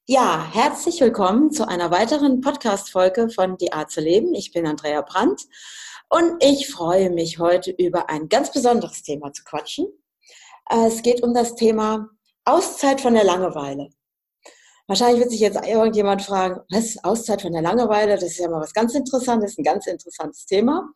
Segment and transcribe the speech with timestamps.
[0.00, 4.34] Ja, herzlich willkommen zu einer weiteren Podcast-Folge von Die Art zu leben.
[4.34, 5.42] Ich bin Andrea Brandt
[6.08, 9.86] und ich freue mich heute über ein ganz besonderes Thema zu quatschen.
[10.68, 12.08] Es geht um das Thema
[12.44, 13.90] Auszeit von der Langeweile.
[14.86, 18.14] Wahrscheinlich wird sich jetzt irgendjemand fragen, was Auszeit von der Langeweile?
[18.14, 20.90] Das ist ja mal was ganz Interessantes, ein ganz interessantes Thema.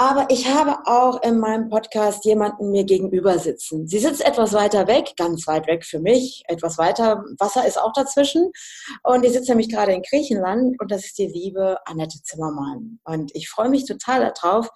[0.00, 3.88] Aber ich habe auch in meinem Podcast jemanden mir gegenüber sitzen.
[3.88, 7.24] Sie sitzt etwas weiter weg, ganz weit weg für mich, etwas weiter.
[7.36, 8.52] Wasser ist auch dazwischen.
[9.02, 13.00] Und die sitzt nämlich gerade in Griechenland und das ist die liebe Annette Zimmermann.
[13.02, 14.68] Und ich freue mich total darauf,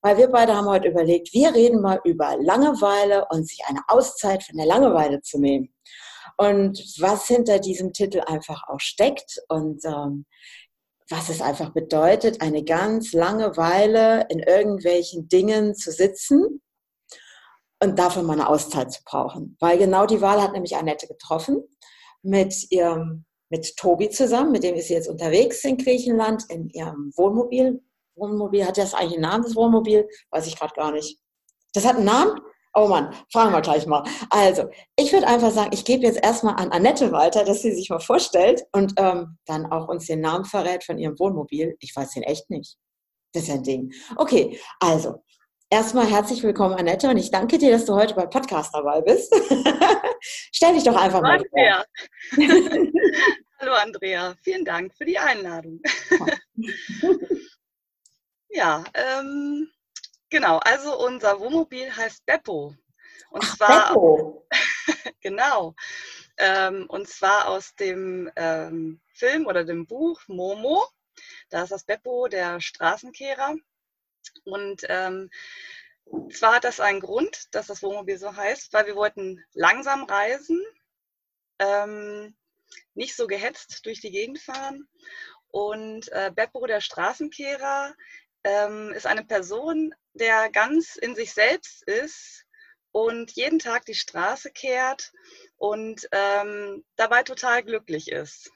[0.00, 4.42] weil wir beide haben heute überlegt, wir reden mal über Langeweile und sich eine Auszeit
[4.42, 5.74] von der Langeweile zu nehmen.
[6.40, 9.42] Und was hinter diesem Titel einfach auch steckt.
[9.48, 10.24] Und ähm,
[11.10, 16.62] was es einfach bedeutet, eine ganz lange Weile in irgendwelchen Dingen zu sitzen
[17.82, 19.56] und dafür mal eine Auszeit zu brauchen.
[19.58, 21.64] Weil genau die Wahl hat nämlich Annette getroffen
[22.22, 27.12] mit ihrem, mit Tobi zusammen, mit dem ist sie jetzt unterwegs in Griechenland in ihrem
[27.16, 27.82] Wohnmobil.
[28.14, 30.08] Wohnmobil, hat das eigentlich einen Namen, das Wohnmobil?
[30.30, 31.18] Weiß ich gerade gar nicht.
[31.72, 32.40] Das hat einen Namen?
[32.72, 34.04] Oh Mann, fragen wir gleich mal.
[34.30, 37.90] Also, ich würde einfach sagen, ich gebe jetzt erstmal an Annette weiter, dass sie sich
[37.90, 41.76] mal vorstellt und ähm, dann auch uns den Namen verrät von ihrem Wohnmobil.
[41.80, 42.76] Ich weiß den echt nicht.
[43.32, 43.92] Das ist ein Ding.
[44.16, 45.24] Okay, also,
[45.68, 49.34] erstmal herzlich willkommen, Annette, und ich danke dir, dass du heute beim Podcast dabei bist.
[50.52, 51.84] Stell dich doch einfach mal vor.
[53.60, 55.80] Hallo Andrea, vielen Dank für die Einladung.
[58.48, 59.68] ja, ähm,
[60.30, 62.76] Genau, also unser Wohnmobil heißt Beppo.
[63.30, 64.46] Und Ach, zwar Beppo.
[65.20, 65.74] genau.
[66.36, 70.86] Ähm, und zwar aus dem ähm, Film oder dem Buch Momo.
[71.50, 73.56] Da ist das Beppo, der Straßenkehrer.
[74.44, 75.30] Und ähm,
[76.32, 80.62] zwar hat das einen Grund, dass das Wohnmobil so heißt, weil wir wollten langsam reisen,
[81.58, 82.36] ähm,
[82.94, 84.88] nicht so gehetzt durch die Gegend fahren.
[85.48, 87.94] Und äh, Beppo, der Straßenkehrer,
[88.44, 92.44] ähm, ist eine Person, der ganz in sich selbst ist
[92.92, 95.12] und jeden Tag die Straße kehrt
[95.56, 98.50] und ähm, dabei total glücklich ist,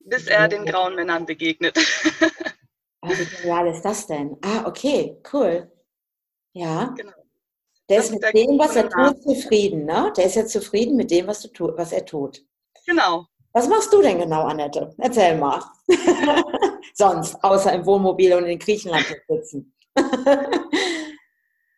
[0.00, 1.78] bis er den grauen Männern begegnet.
[3.00, 4.36] Also, wie genial ist das denn?
[4.42, 5.70] Ah, okay, cool.
[6.52, 6.92] Ja.
[6.96, 7.12] Genau.
[7.88, 10.12] Der das ist mit dem, was er tut, zufrieden, ne?
[10.16, 12.44] Der ist ja zufrieden mit dem, was, du tu was er tut.
[12.86, 13.26] Genau.
[13.52, 14.94] Was machst du denn genau, Annette?
[14.98, 15.62] Erzähl mal.
[16.94, 19.74] Sonst, außer im Wohnmobil und in Griechenland zu sitzen.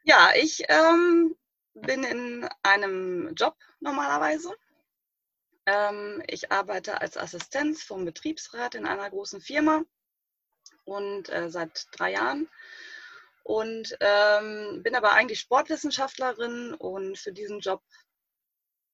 [0.04, 1.34] ja, ich ähm,
[1.74, 4.54] bin in einem Job normalerweise.
[5.66, 9.82] Ähm, ich arbeite als Assistenz vom Betriebsrat in einer großen Firma
[10.84, 12.48] und äh, seit drei Jahren
[13.42, 17.82] und ähm, bin aber eigentlich Sportwissenschaftlerin und für diesen Job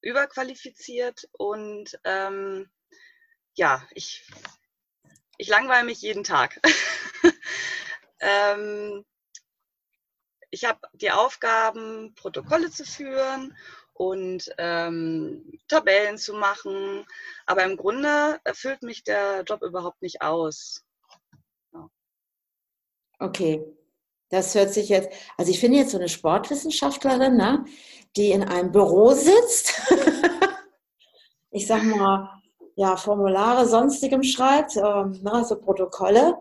[0.01, 2.69] überqualifiziert und ähm,
[3.55, 4.29] ja, ich,
[5.37, 6.59] ich langweile mich jeden Tag.
[8.19, 9.05] ähm,
[10.49, 13.55] ich habe die Aufgaben, Protokolle zu führen
[13.93, 17.05] und ähm, Tabellen zu machen,
[17.45, 20.83] aber im Grunde erfüllt mich der Job überhaupt nicht aus.
[21.73, 21.89] Ja.
[23.19, 23.65] Okay,
[24.29, 27.65] das hört sich jetzt, also ich finde jetzt so eine Sportwissenschaftlerin, ne,
[28.15, 29.81] die in einem Büro sitzt,
[31.51, 32.41] ich sag mal,
[32.77, 36.37] ja, Formulare sonstigem schreibt, ähm, ne, so Protokolle,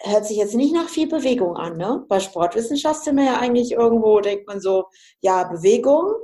[0.00, 1.76] hört sich jetzt nicht nach viel Bewegung an.
[1.76, 2.04] Ne?
[2.08, 4.88] Bei Sportwissenschaft sind wir ja eigentlich irgendwo, denkt man so,
[5.20, 6.14] ja, Bewegung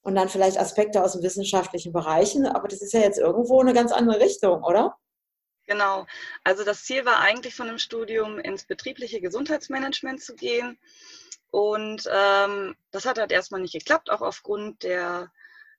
[0.00, 3.74] und dann vielleicht Aspekte aus den wissenschaftlichen Bereichen, aber das ist ja jetzt irgendwo eine
[3.74, 4.96] ganz andere Richtung, oder?
[5.66, 6.06] Genau.
[6.42, 10.78] Also das Ziel war eigentlich von dem Studium ins betriebliche Gesundheitsmanagement zu gehen.
[11.50, 15.30] Und ähm, das hat halt erstmal nicht geklappt, auch aufgrund der,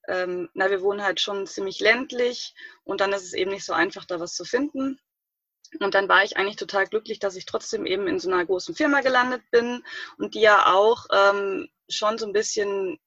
[0.08, 3.74] ähm, na, wir wohnen halt schon ziemlich ländlich und dann ist es eben nicht so
[3.74, 5.00] einfach, da was zu finden.
[5.80, 8.74] Und dann war ich eigentlich total glücklich, dass ich trotzdem eben in so einer großen
[8.74, 9.84] Firma gelandet bin
[10.18, 13.00] und die ja auch ähm, schon so ein bisschen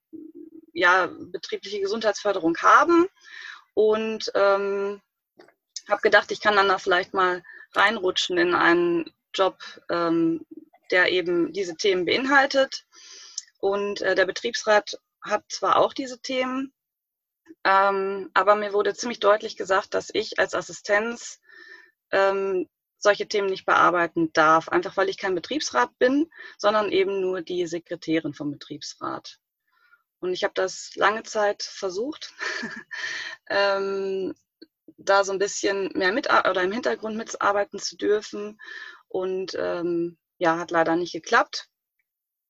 [0.72, 3.06] ja, betriebliche Gesundheitsförderung haben.
[3.74, 5.00] Und ähm,
[5.88, 7.42] habe gedacht, ich kann dann da vielleicht mal
[7.74, 9.58] reinrutschen in einen Job,
[9.88, 10.44] ähm,
[10.90, 12.84] der eben diese Themen beinhaltet.
[13.58, 16.72] Und äh, der Betriebsrat hat zwar auch diese Themen,
[17.64, 21.40] ähm, aber mir wurde ziemlich deutlich gesagt, dass ich als Assistenz
[22.12, 22.68] ähm,
[22.98, 27.66] solche Themen nicht bearbeiten darf, einfach weil ich kein Betriebsrat bin, sondern eben nur die
[27.66, 29.38] Sekretärin vom Betriebsrat.
[30.20, 32.34] Und ich habe das lange Zeit versucht,
[33.48, 34.34] ähm,
[34.98, 38.60] da so ein bisschen mehr mit oder im Hintergrund mitarbeiten zu dürfen.
[39.08, 41.68] Und ähm, ja, hat leider nicht geklappt.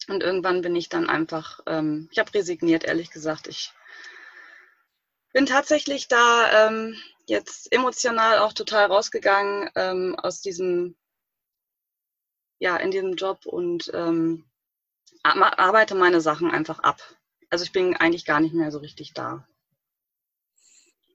[0.09, 3.47] Und irgendwann bin ich dann einfach, ähm, ich habe resigniert, ehrlich gesagt.
[3.47, 3.73] Ich
[5.33, 6.97] bin tatsächlich da ähm,
[7.27, 10.97] jetzt emotional auch total rausgegangen ähm, aus diesem,
[12.59, 14.45] ja, in diesem Job und ähm,
[15.23, 17.01] arbeite meine Sachen einfach ab.
[17.51, 19.47] Also ich bin eigentlich gar nicht mehr so richtig da.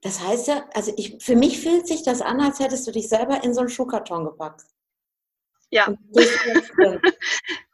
[0.02, 3.08] Das heißt ja, also ich, für mich fühlt sich das an, als hättest du dich
[3.08, 4.62] selber in so einen Schuhkarton gepackt.
[5.70, 5.92] Ja.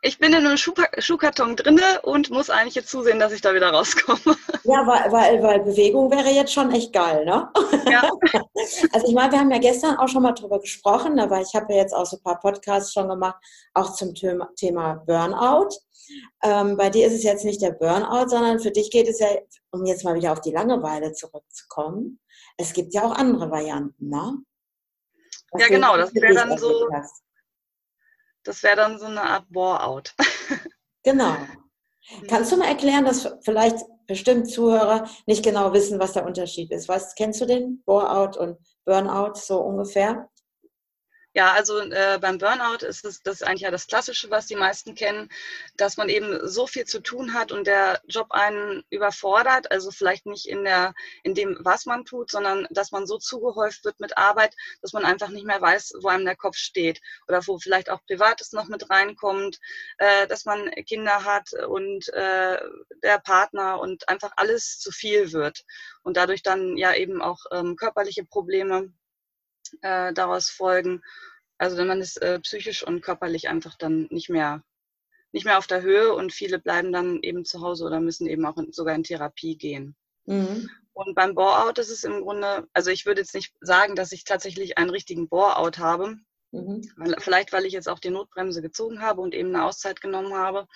[0.02, 3.70] ich bin in einem Schuhkarton drinne und muss eigentlich jetzt zusehen, dass ich da wieder
[3.70, 4.36] rauskomme.
[4.64, 7.50] Ja, weil, weil, weil Bewegung wäre jetzt schon echt geil, ne?
[7.90, 8.08] Ja.
[8.92, 11.72] Also ich meine, wir haben ja gestern auch schon mal drüber gesprochen, aber ich habe
[11.72, 13.36] ja jetzt auch so ein paar Podcasts schon gemacht,
[13.74, 15.70] auch zum Thema Burnout.
[16.44, 19.28] Ähm, bei dir ist es jetzt nicht der Burnout, sondern für dich geht es ja,
[19.72, 22.20] um jetzt mal wieder auf die Langeweile zurückzukommen.
[22.56, 24.38] Es gibt ja auch andere Varianten, ne?
[25.50, 26.88] Was ja, genau, das wäre dann so.
[28.44, 30.14] Das wäre dann so eine Art Bore-out.
[31.04, 31.32] genau.
[31.32, 32.26] Mhm.
[32.28, 36.88] Kannst du mal erklären, dass vielleicht bestimmt Zuhörer nicht genau wissen, was der Unterschied ist?
[36.88, 40.28] Was kennst du den Bore-out und Burnout so ungefähr?
[41.34, 44.54] Ja, also äh, beim Burnout ist es das ist eigentlich ja das Klassische, was die
[44.56, 45.30] meisten kennen,
[45.78, 50.26] dass man eben so viel zu tun hat und der Job einen überfordert, also vielleicht
[50.26, 50.92] nicht in der
[51.22, 55.06] in dem, was man tut, sondern dass man so zugehäuft wird mit Arbeit, dass man
[55.06, 58.68] einfach nicht mehr weiß, wo einem der Kopf steht oder wo vielleicht auch Privates noch
[58.68, 59.58] mit reinkommt,
[59.98, 62.58] äh, dass man Kinder hat und äh,
[63.02, 65.64] der Partner und einfach alles zu viel wird
[66.02, 68.92] und dadurch dann ja eben auch ähm, körperliche Probleme
[69.80, 71.02] äh, daraus folgen.
[71.58, 74.62] Also wenn man ist äh, psychisch und körperlich einfach dann nicht mehr,
[75.32, 78.44] nicht mehr auf der Höhe und viele bleiben dann eben zu Hause oder müssen eben
[78.44, 79.96] auch in, sogar in Therapie gehen.
[80.26, 80.68] Mhm.
[80.92, 84.24] Und beim Bore-out ist es im Grunde, also ich würde jetzt nicht sagen, dass ich
[84.24, 86.16] tatsächlich einen richtigen Bore-out habe.
[86.50, 86.82] Mhm.
[87.18, 90.66] Vielleicht, weil ich jetzt auch die Notbremse gezogen habe und eben eine Auszeit genommen habe.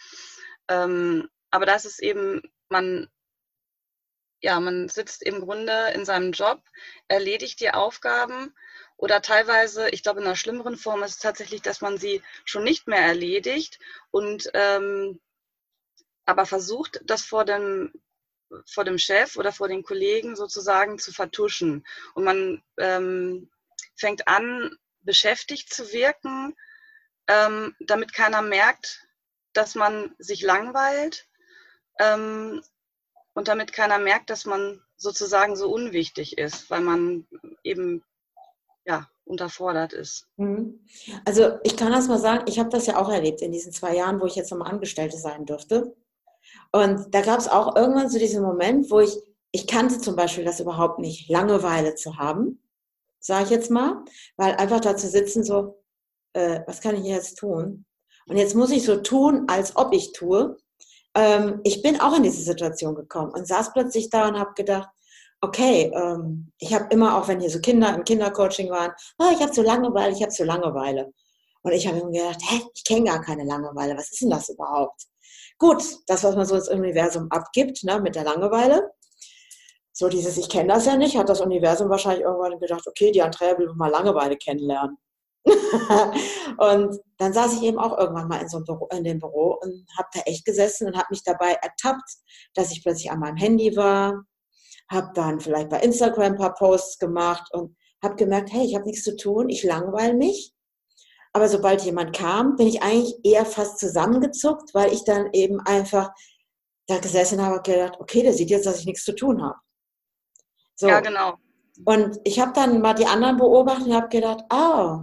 [0.68, 3.08] Ähm, aber das ist eben, man
[4.42, 6.62] ja, man sitzt im Grunde in seinem Job,
[7.08, 8.54] erledigt die Aufgaben
[8.96, 12.64] oder teilweise, ich glaube, in einer schlimmeren Form ist es tatsächlich, dass man sie schon
[12.64, 13.78] nicht mehr erledigt
[14.10, 15.20] und ähm,
[16.24, 17.92] aber versucht, das vor dem,
[18.66, 21.86] vor dem Chef oder vor den Kollegen sozusagen zu vertuschen.
[22.14, 23.50] Und man ähm,
[23.96, 26.56] fängt an, beschäftigt zu wirken,
[27.28, 29.06] ähm, damit keiner merkt,
[29.52, 31.28] dass man sich langweilt
[32.00, 32.62] ähm,
[33.34, 37.26] und damit keiner merkt, dass man sozusagen so unwichtig ist, weil man
[37.62, 38.04] eben
[38.86, 40.28] ja, unterfordert ist.
[40.36, 40.80] Mhm.
[41.24, 43.96] Also ich kann das mal sagen, ich habe das ja auch erlebt in diesen zwei
[43.96, 45.94] Jahren, wo ich jetzt nochmal Angestellte sein durfte.
[46.72, 49.16] Und da gab es auch irgendwann so diesen Moment, wo ich,
[49.50, 52.62] ich kannte zum Beispiel das überhaupt nicht, Langeweile zu haben,
[53.18, 54.04] sage ich jetzt mal,
[54.36, 55.82] weil einfach da zu sitzen so,
[56.34, 57.84] äh, was kann ich jetzt tun?
[58.28, 60.56] Und jetzt muss ich so tun, als ob ich tue.
[61.14, 64.88] Ähm, ich bin auch in diese Situation gekommen und saß plötzlich da und habe gedacht,
[65.40, 69.40] okay, ähm, ich habe immer, auch wenn hier so Kinder im Kindercoaching waren, oh, ich
[69.40, 71.12] habe so Langeweile, ich habe so Langeweile.
[71.62, 74.48] Und ich habe mir gedacht, hä, ich kenne gar keine Langeweile, was ist denn das
[74.48, 75.02] überhaupt?
[75.58, 78.90] Gut, das, was man so ins Universum abgibt, ne, mit der Langeweile.
[79.92, 83.22] So dieses, ich kenne das ja nicht, hat das Universum wahrscheinlich irgendwann gedacht, okay, die
[83.22, 84.98] Andrea will mal Langeweile kennenlernen.
[86.58, 89.58] und dann saß ich eben auch irgendwann mal in so einem Büro, in dem Büro
[89.62, 92.16] und habe da echt gesessen und habe mich dabei ertappt,
[92.54, 94.24] dass ich plötzlich an meinem Handy war,
[94.90, 98.86] habe dann vielleicht bei Instagram ein paar Posts gemacht und habe gemerkt, hey, ich habe
[98.86, 100.52] nichts zu tun, ich langweile mich.
[101.32, 106.10] Aber sobald jemand kam, bin ich eigentlich eher fast zusammengezuckt, weil ich dann eben einfach
[106.86, 109.58] da gesessen habe und gedacht, okay, der sieht jetzt, dass ich nichts zu tun habe.
[110.76, 110.88] So.
[110.88, 111.34] Ja, genau.
[111.84, 115.02] Und ich habe dann mal die anderen beobachtet und habe gedacht, oh,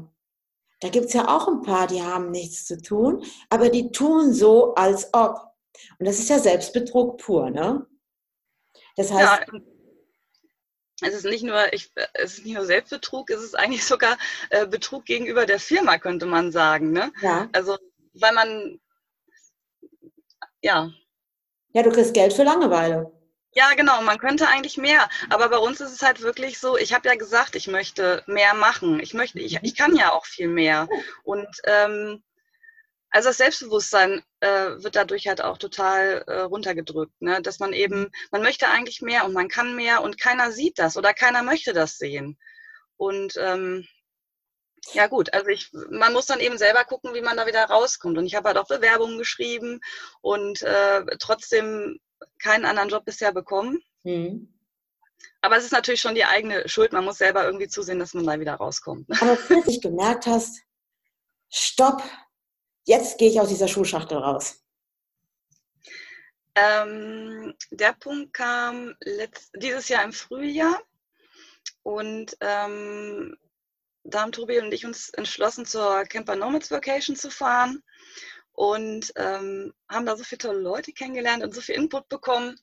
[0.80, 4.34] da gibt es ja auch ein paar, die haben nichts zu tun, aber die tun
[4.34, 5.38] so, als ob.
[6.00, 7.86] Und das ist ja Selbstbetrug pur, ne?
[8.96, 9.60] Das heißt, ja,
[11.02, 14.18] es ist nicht nur, ich, es ist nicht nur Selbstbetrug, es ist eigentlich sogar
[14.50, 16.92] äh, Betrug gegenüber der Firma, könnte man sagen.
[16.92, 17.12] Ne?
[17.22, 17.50] Ja.
[17.52, 17.78] Also,
[18.14, 18.80] weil man,
[20.62, 20.92] ja.
[21.74, 23.12] Ja, du kriegst Geld für Langeweile.
[23.56, 25.08] Ja, genau, man könnte eigentlich mehr.
[25.30, 28.56] Aber bei uns ist es halt wirklich so, ich habe ja gesagt, ich möchte mehr
[28.56, 29.00] machen.
[29.00, 30.88] Ich möchte, ich, ich kann ja auch viel mehr.
[31.24, 32.24] Und ähm,
[33.14, 34.48] also das Selbstbewusstsein äh,
[34.84, 37.44] wird dadurch halt auch total äh, runtergedrückt, ne?
[37.44, 40.98] dass man eben, man möchte eigentlich mehr und man kann mehr und keiner sieht das
[40.98, 42.40] oder keiner möchte das sehen.
[42.98, 43.88] Und ähm,
[44.94, 48.18] ja gut, also ich, man muss dann eben selber gucken, wie man da wieder rauskommt.
[48.18, 49.80] Und ich habe halt auch Bewerbungen geschrieben
[50.22, 52.00] und äh, trotzdem
[52.42, 53.80] keinen anderen Job bisher bekommen.
[54.02, 54.52] Mhm.
[55.42, 56.94] Aber es ist natürlich schon die eigene Schuld.
[56.94, 59.08] Man muss selber irgendwie zusehen, dass man da wieder rauskommt.
[59.22, 60.64] Aber bis du gemerkt hast,
[61.50, 62.02] stopp,
[62.86, 64.64] jetzt gehe ich aus dieser Schuhschachtel raus?
[66.56, 70.80] Ähm, der Punkt kam letzt, dieses Jahr im Frühjahr
[71.82, 73.36] und ähm,
[74.04, 77.82] da haben Tobi und ich uns entschlossen, zur Camper Nomads Vacation zu fahren
[78.52, 82.60] und ähm, haben da so viele tolle Leute kennengelernt und so viel Input bekommen.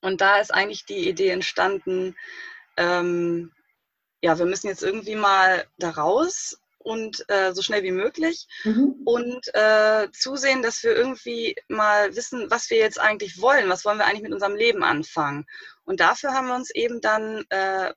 [0.00, 2.16] Und da ist eigentlich die Idee entstanden,
[2.76, 3.52] ähm,
[4.22, 8.94] ja, wir müssen jetzt irgendwie mal da raus und äh, so schnell wie möglich mhm.
[9.04, 13.98] und äh, zusehen, dass wir irgendwie mal wissen, was wir jetzt eigentlich wollen, was wollen
[13.98, 15.44] wir eigentlich mit unserem Leben anfangen.
[15.84, 17.92] Und dafür haben wir uns eben dann äh,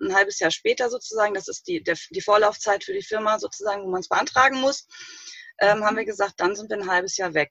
[0.00, 3.82] ein halbes Jahr später sozusagen, das ist die, der, die Vorlaufzeit für die Firma sozusagen,
[3.84, 4.86] wo man es beantragen muss,
[5.60, 7.50] ähm, haben wir gesagt, dann sind wir ein halbes Jahr weg.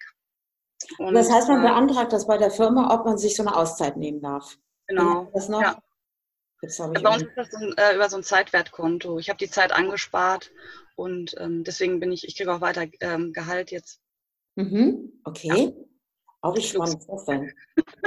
[1.00, 3.56] Und, das heißt, man äh, beantragt das bei der Firma, ob man sich so eine
[3.56, 4.56] Auszeit nehmen darf.
[4.88, 5.32] Genau.
[5.34, 5.62] Das noch?
[5.62, 5.80] Ja.
[6.62, 9.20] Bei uns ist das so äh, über so ein Zeitwertkonto.
[9.20, 10.52] Ich habe die Zeit angespart
[10.96, 14.00] und ähm, deswegen bin ich, ich kriege auch weiter ähm, Gehalt jetzt.
[14.56, 15.20] Mhm.
[15.24, 15.74] Okay.
[15.76, 15.86] Ja.
[16.42, 17.06] Auch ich spannend.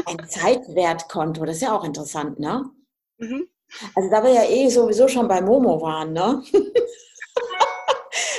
[0.06, 2.70] Ein Zeitwertkonto, das ist ja auch interessant, ne?
[3.18, 3.48] Mhm.
[3.94, 6.42] Also da wir ja eh sowieso schon bei Momo waren, ne?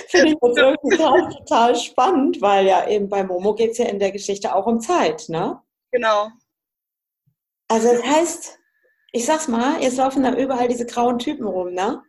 [0.07, 3.85] Finde ich das irgendwie total, total spannend, weil ja eben bei Momo geht es ja
[3.85, 5.61] in der Geschichte auch um Zeit, ne?
[5.91, 6.29] Genau.
[7.67, 8.58] Also das heißt,
[9.11, 12.03] ich sag's mal, jetzt laufen da überall diese grauen Typen rum, ne?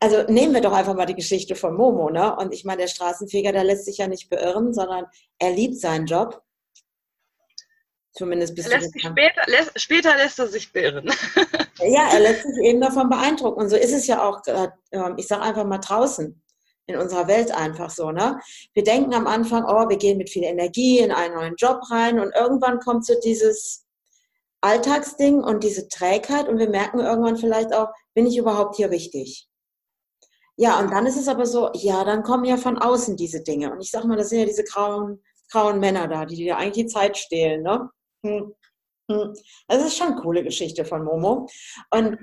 [0.00, 2.34] Also nehmen wir doch einfach mal die Geschichte von Momo, ne?
[2.36, 5.06] Und ich meine, der Straßenfeger, der lässt sich ja nicht beirren, sondern
[5.38, 6.42] er liebt seinen Job.
[8.12, 11.12] Zumindest bis lässt später, lässt, später lässt er sich beirren.
[11.80, 13.60] ja, er lässt sich eben davon beeindrucken.
[13.60, 14.40] Und so ist es ja auch,
[14.92, 16.42] ähm, ich sage einfach mal draußen
[16.86, 18.12] in unserer Welt einfach so.
[18.12, 18.40] Ne?
[18.72, 22.18] Wir denken am Anfang, oh, wir gehen mit viel Energie in einen neuen Job rein
[22.18, 23.85] und irgendwann kommt so dieses
[24.66, 29.48] Alltagsding und diese Trägheit und wir merken irgendwann vielleicht auch, bin ich überhaupt hier richtig?
[30.56, 33.70] Ja, und dann ist es aber so, ja, dann kommen ja von außen diese Dinge.
[33.70, 36.86] Und ich sage mal, das sind ja diese grauen, grauen Männer da, die dir eigentlich
[36.86, 37.62] die Zeit stehlen.
[37.62, 37.88] Ne?
[38.24, 38.54] Hm.
[39.10, 39.34] hm.
[39.68, 41.46] Das ist schon eine coole Geschichte von Momo.
[41.90, 42.18] Und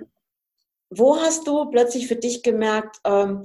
[0.90, 3.44] wo hast du plötzlich für dich gemerkt, ähm,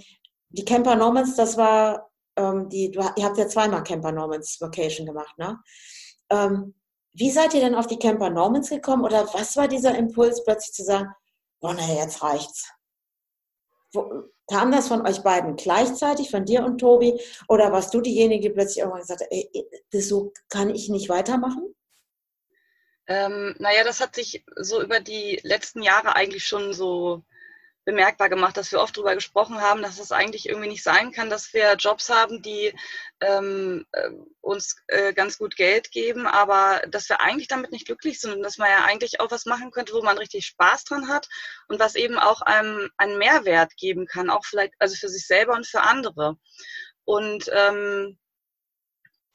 [0.50, 5.06] die Camper Normans, das war ähm, die, du, ihr habt ja zweimal Camper Normans Vacation
[5.06, 5.58] gemacht, ne?
[6.30, 6.74] Ähm,
[7.12, 10.74] wie seid ihr denn auf die Camper Normans gekommen oder was war dieser Impuls, plötzlich
[10.74, 11.12] zu sagen,
[11.60, 12.70] boah, naja, jetzt reicht's?
[13.92, 17.20] Wo, kam das von euch beiden gleichzeitig, von dir und Tobi?
[17.48, 19.50] Oder warst du diejenige, die plötzlich irgendwann gesagt hat, ey,
[19.90, 21.74] das so kann ich nicht weitermachen?
[23.06, 27.24] Ähm, naja, das hat sich so über die letzten Jahre eigentlich schon so
[27.88, 31.30] bemerkbar gemacht, dass wir oft darüber gesprochen haben, dass es eigentlich irgendwie nicht sein kann,
[31.30, 32.74] dass wir Jobs haben, die
[33.20, 34.10] ähm, äh,
[34.42, 38.42] uns äh, ganz gut Geld geben, aber dass wir eigentlich damit nicht glücklich sind und
[38.42, 41.30] dass man ja eigentlich auch was machen könnte, wo man richtig Spaß dran hat
[41.68, 45.54] und was eben auch einem einen Mehrwert geben kann, auch vielleicht also für sich selber
[45.54, 46.36] und für andere.
[47.06, 48.18] Und ähm,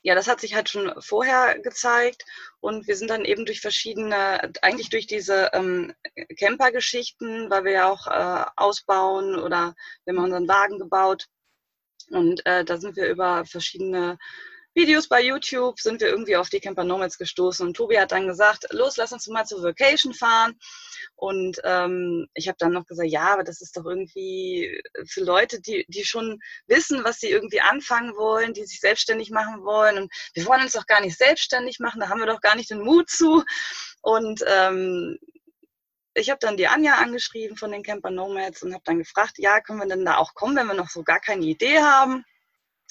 [0.03, 2.25] ja, das hat sich halt schon vorher gezeigt.
[2.59, 5.93] Und wir sind dann eben durch verschiedene, eigentlich durch diese ähm,
[6.37, 11.27] Camper-Geschichten, weil wir ja auch äh, ausbauen oder wir haben unseren Wagen gebaut.
[12.09, 14.17] Und äh, da sind wir über verschiedene
[14.75, 18.27] Videos bei YouTube sind wir irgendwie auf die Camper Nomads gestoßen und Tobi hat dann
[18.27, 20.57] gesagt, los, lass uns mal zur Vacation fahren.
[21.15, 25.61] Und ähm, ich habe dann noch gesagt, ja, aber das ist doch irgendwie für Leute,
[25.61, 29.97] die, die schon wissen, was sie irgendwie anfangen wollen, die sich selbstständig machen wollen.
[29.97, 32.71] Und wir wollen uns doch gar nicht selbstständig machen, da haben wir doch gar nicht
[32.71, 33.43] den Mut zu.
[34.01, 35.19] Und ähm,
[36.15, 39.61] ich habe dann die Anja angeschrieben von den Camper Nomads und habe dann gefragt, ja,
[39.61, 42.23] können wir denn da auch kommen, wenn wir noch so gar keine Idee haben?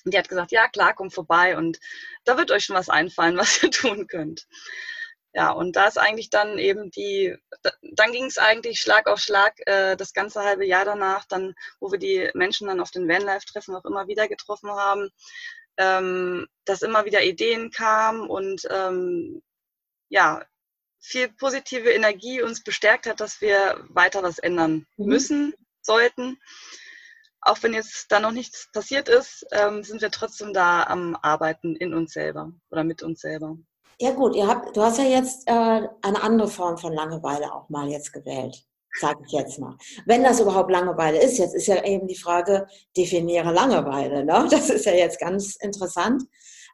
[0.04, 1.78] Und die hat gesagt, ja klar, kommt vorbei und
[2.24, 4.46] da wird euch schon was einfallen, was ihr tun könnt.
[5.34, 7.34] Ja, und da ist eigentlich dann eben die,
[7.94, 11.90] dann ging es eigentlich Schlag auf Schlag äh, das ganze halbe Jahr danach, dann, wo
[11.90, 15.08] wir die Menschen dann auf den Vanlife-Treffen auch immer wieder getroffen haben,
[15.78, 19.42] ähm, dass immer wieder Ideen kamen und ähm,
[20.10, 20.44] ja,
[21.00, 25.06] viel positive Energie uns bestärkt hat, dass wir weiter was ändern mhm.
[25.06, 26.38] müssen, sollten
[27.42, 31.74] auch wenn jetzt da noch nichts passiert ist, ähm, sind wir trotzdem da am Arbeiten
[31.76, 33.56] in uns selber oder mit uns selber.
[34.00, 37.88] Ja gut, habt, du hast ja jetzt äh, eine andere Form von Langeweile auch mal
[37.88, 38.64] jetzt gewählt,
[39.00, 39.76] sage ich jetzt mal.
[40.06, 44.24] Wenn das überhaupt Langeweile ist, jetzt ist ja eben die Frage, definiere Langeweile.
[44.24, 44.46] Ne?
[44.50, 46.22] Das ist ja jetzt ganz interessant.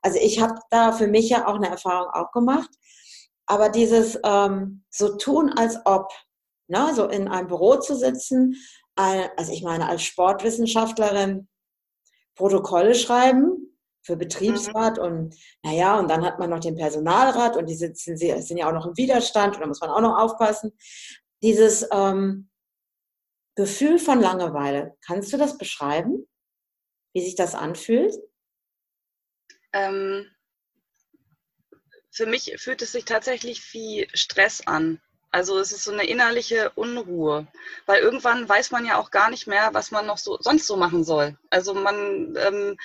[0.02, 2.70] Also ich habe da für mich ja auch eine Erfahrung auch gemacht.
[3.46, 6.10] Aber dieses ähm, so tun, als ob,
[6.66, 6.92] ne?
[6.94, 8.54] so in einem Büro zu sitzen
[8.98, 11.48] also ich meine, als Sportwissenschaftlerin
[12.34, 15.02] Protokolle schreiben für Betriebsrat mhm.
[15.02, 18.72] und naja, und dann hat man noch den Personalrat und die sitzen, sind ja auch
[18.72, 20.72] noch im Widerstand und da muss man auch noch aufpassen.
[21.42, 22.48] Dieses ähm,
[23.54, 26.26] Gefühl von Langeweile, kannst du das beschreiben,
[27.12, 28.14] wie sich das anfühlt?
[29.72, 30.26] Ähm,
[32.10, 35.00] für mich fühlt es sich tatsächlich wie Stress an.
[35.38, 37.46] Also es ist so eine innerliche Unruhe,
[37.86, 40.76] weil irgendwann weiß man ja auch gar nicht mehr, was man noch so sonst so
[40.76, 41.38] machen soll.
[41.48, 42.76] Also man ähm,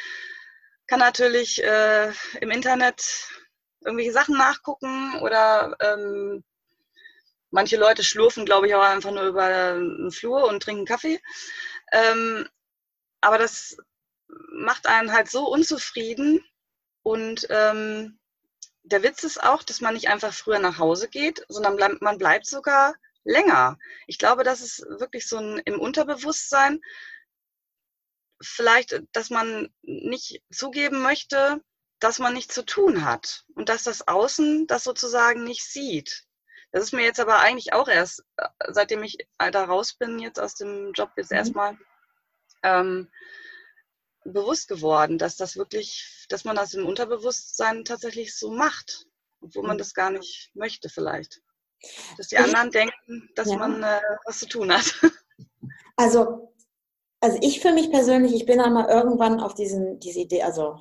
[0.85, 3.27] kann natürlich äh, im Internet
[3.83, 6.43] irgendwelche Sachen nachgucken oder ähm,
[7.49, 11.19] manche Leute schlurfen, glaube ich, auch einfach nur über den Flur und trinken Kaffee.
[11.91, 12.47] Ähm,
[13.19, 13.77] aber das
[14.51, 16.45] macht einen halt so unzufrieden
[17.01, 18.19] und ähm,
[18.83, 22.17] der Witz ist auch, dass man nicht einfach früher nach Hause geht, sondern bleib, man
[22.17, 23.77] bleibt sogar länger.
[24.07, 26.81] Ich glaube, das ist wirklich so ein im Unterbewusstsein
[28.41, 31.61] vielleicht, dass man nicht zugeben möchte,
[31.99, 36.25] dass man nichts zu tun hat und dass das Außen das sozusagen nicht sieht.
[36.71, 40.39] Das ist mir jetzt aber eigentlich auch erst, äh, seitdem ich da raus bin, jetzt
[40.39, 41.37] aus dem Job jetzt mhm.
[41.37, 41.77] erstmal,
[42.63, 43.09] ähm,
[44.25, 49.05] bewusst geworden, dass das wirklich, dass man das im Unterbewusstsein tatsächlich so macht,
[49.41, 49.79] obwohl man mhm.
[49.79, 51.41] das gar nicht möchte vielleicht.
[52.17, 53.57] Dass die anderen denken, dass ja.
[53.57, 54.93] man äh, was zu tun hat.
[55.95, 56.51] Also,
[57.21, 60.79] also ich für mich persönlich, ich bin einmal irgendwann auf diesen, diese Idee, also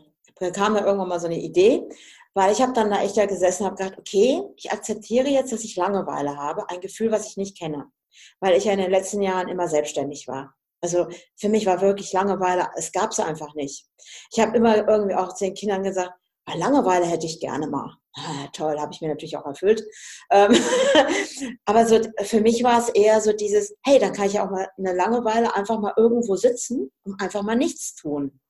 [0.55, 1.87] kam mir irgendwann mal so eine Idee,
[2.35, 5.53] weil ich habe dann da echt ja gesessen und habe gedacht, okay, ich akzeptiere jetzt,
[5.53, 7.93] dass ich Langeweile habe, ein Gefühl, was ich nicht kenne,
[8.41, 10.55] weil ich ja in den letzten Jahren immer selbstständig war.
[10.83, 13.87] Also für mich war wirklich Langeweile, es gab es einfach nicht.
[14.33, 16.13] Ich habe immer irgendwie auch den Kindern gesagt,
[16.45, 17.97] bei Langeweile hätte ich gerne mal.
[18.15, 19.83] Ah, toll, habe ich mir natürlich auch erfüllt.
[20.31, 20.53] Ähm,
[21.65, 24.69] aber so für mich war es eher so dieses, hey, dann kann ich auch mal
[24.77, 28.41] eine Langeweile einfach mal irgendwo sitzen und einfach mal nichts tun.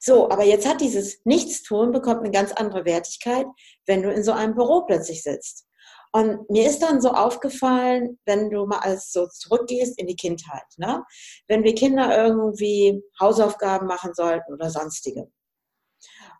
[0.00, 3.46] So, aber jetzt hat dieses Nichtstun bekommt eine ganz andere Wertigkeit,
[3.86, 5.66] wenn du in so einem Büro plötzlich sitzt.
[6.14, 10.66] Und mir ist dann so aufgefallen, wenn du mal als so zurückgehst in die Kindheit,
[10.76, 11.04] ne?
[11.48, 15.28] wenn wir Kinder irgendwie Hausaufgaben machen sollten oder sonstige.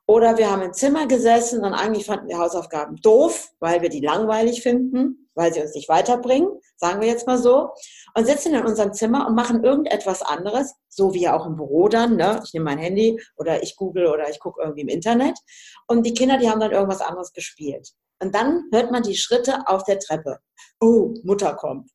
[0.06, 4.00] Oder wir haben im Zimmer gesessen und eigentlich fanden wir Hausaufgaben doof, weil wir die
[4.00, 7.70] langweilig finden, weil sie uns nicht weiterbringen, sagen wir jetzt mal so,
[8.14, 12.16] und sitzen in unserem Zimmer und machen irgendetwas anderes, so wie auch im Büro dann.
[12.16, 12.42] Ne?
[12.44, 15.38] Ich nehme mein Handy oder ich google oder ich gucke irgendwie im Internet.
[15.86, 17.92] Und die Kinder, die haben dann irgendwas anderes gespielt.
[18.22, 20.38] Und dann hört man die Schritte auf der Treppe.
[20.80, 21.90] Oh, Mutter kommt.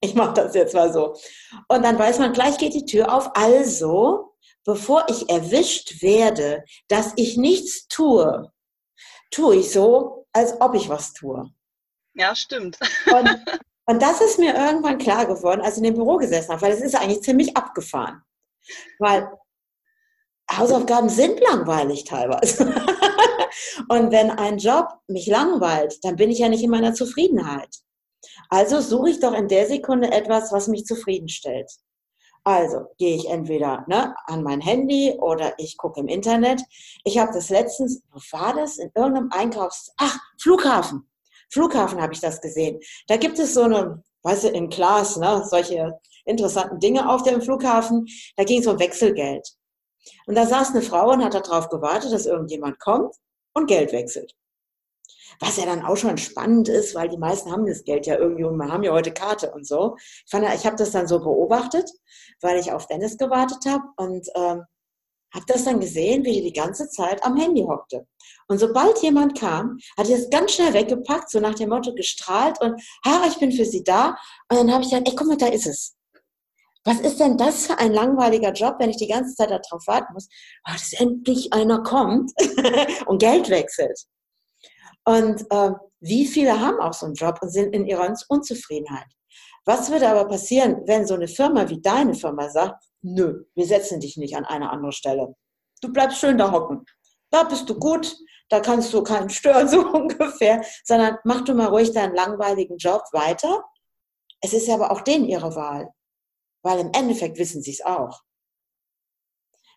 [0.00, 1.16] Ich mache das jetzt mal so.
[1.68, 3.30] Und dann weiß man, gleich geht die Tür auf.
[3.34, 8.52] Also, bevor ich erwischt werde, dass ich nichts tue,
[9.30, 11.48] tue ich so, als ob ich was tue.
[12.14, 12.76] Ja, stimmt.
[13.06, 13.28] Und,
[13.86, 16.72] und das ist mir irgendwann klar geworden, als ich in dem Büro gesessen habe, weil
[16.72, 18.22] es ist eigentlich ziemlich abgefahren.
[18.98, 19.30] Weil
[20.52, 22.64] Hausaufgaben sind langweilig teilweise.
[23.88, 27.68] Und wenn ein Job mich langweilt, dann bin ich ja nicht in meiner Zufriedenheit.
[28.48, 31.70] Also suche ich doch in der Sekunde etwas, was mich zufriedenstellt.
[32.44, 36.62] Also gehe ich entweder ne, an mein Handy oder ich gucke im Internet.
[37.04, 38.76] Ich habe das letztens, wo war das?
[38.76, 39.92] In irgendeinem Einkaufs...
[39.96, 41.08] Ach, Flughafen.
[41.50, 42.80] Flughafen habe ich das gesehen.
[43.06, 47.40] Da gibt es so eine, weißt du, in Glas, ne, solche interessanten Dinge auf dem
[47.40, 48.06] Flughafen.
[48.36, 49.48] Da ging es um Wechselgeld.
[50.26, 53.14] Und da saß eine Frau und hat darauf gewartet, dass irgendjemand kommt
[53.54, 54.34] und Geld wechselt.
[55.40, 58.44] Was ja dann auch schon spannend ist, weil die meisten haben das Geld ja irgendwie
[58.44, 59.96] und wir haben ja heute Karte und so.
[59.98, 61.90] Ich, ich habe das dann so beobachtet,
[62.40, 64.64] weil ich auf Dennis gewartet habe und ähm,
[65.34, 68.06] habe das dann gesehen, wie die die ganze Zeit am Handy hockte.
[68.46, 72.60] Und sobald jemand kam, hat er das ganz schnell weggepackt, so nach dem Motto gestrahlt
[72.60, 74.16] und, Hara, ich bin für Sie da.
[74.48, 75.96] Und dann habe ich gesagt, ey, guck mal, da ist es
[76.84, 80.12] was ist denn das für ein langweiliger Job, wenn ich die ganze Zeit darauf warten
[80.12, 80.28] muss,
[80.68, 82.32] oh, dass endlich einer kommt
[83.06, 83.98] und Geld wechselt.
[85.06, 89.06] Und äh, wie viele haben auch so einen Job und sind in ihrer Unzufriedenheit?
[89.66, 94.00] Was würde aber passieren, wenn so eine Firma wie deine Firma sagt, nö, wir setzen
[94.00, 95.34] dich nicht an eine andere Stelle.
[95.80, 96.84] Du bleibst schön da hocken.
[97.30, 98.14] Da bist du gut,
[98.50, 103.02] da kannst du keinen stören, so ungefähr, sondern mach du mal ruhig deinen langweiligen Job
[103.12, 103.64] weiter.
[104.40, 105.88] Es ist aber auch denen ihre Wahl.
[106.64, 108.22] Weil im Endeffekt wissen sie es auch.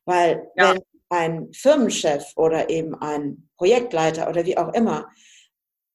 [0.06, 0.73] Weil ja.
[0.73, 5.10] wenn ein Firmenchef oder eben ein Projektleiter oder wie auch immer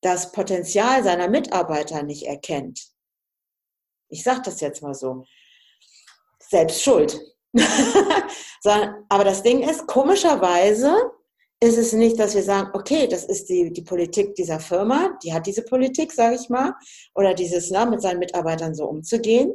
[0.02, 2.88] das Potenzial seiner Mitarbeiter nicht erkennt,
[4.10, 5.24] ich sage das jetzt mal so,
[6.38, 7.18] selbst schuld.
[9.08, 10.94] Aber das Ding ist, komischerweise
[11.60, 15.32] ist es nicht, dass wir sagen, okay, das ist die, die Politik dieser Firma, die
[15.32, 16.74] hat diese Politik, sage ich mal,
[17.14, 19.54] oder dieses, na, mit seinen Mitarbeitern so umzugehen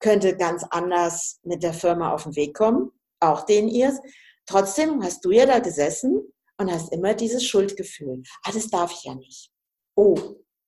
[0.00, 4.00] könnte ganz anders mit der Firma auf den Weg kommen, auch den ihrs.
[4.46, 8.22] Trotzdem hast du ja da gesessen und hast immer dieses Schuldgefühl.
[8.44, 9.50] Ah, das darf ich ja nicht.
[9.96, 10.16] Oh,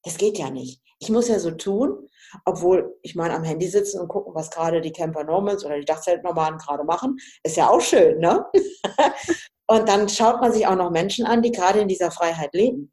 [0.03, 0.81] das geht ja nicht.
[0.99, 2.09] Ich muss ja so tun,
[2.45, 5.85] obwohl ich meine, am Handy sitzen und gucken, was gerade die Camper Normals oder die
[5.85, 8.47] Dachzeltnormalen gerade machen, ist ja auch schön, ne?
[9.67, 12.93] und dann schaut man sich auch noch Menschen an, die gerade in dieser Freiheit leben.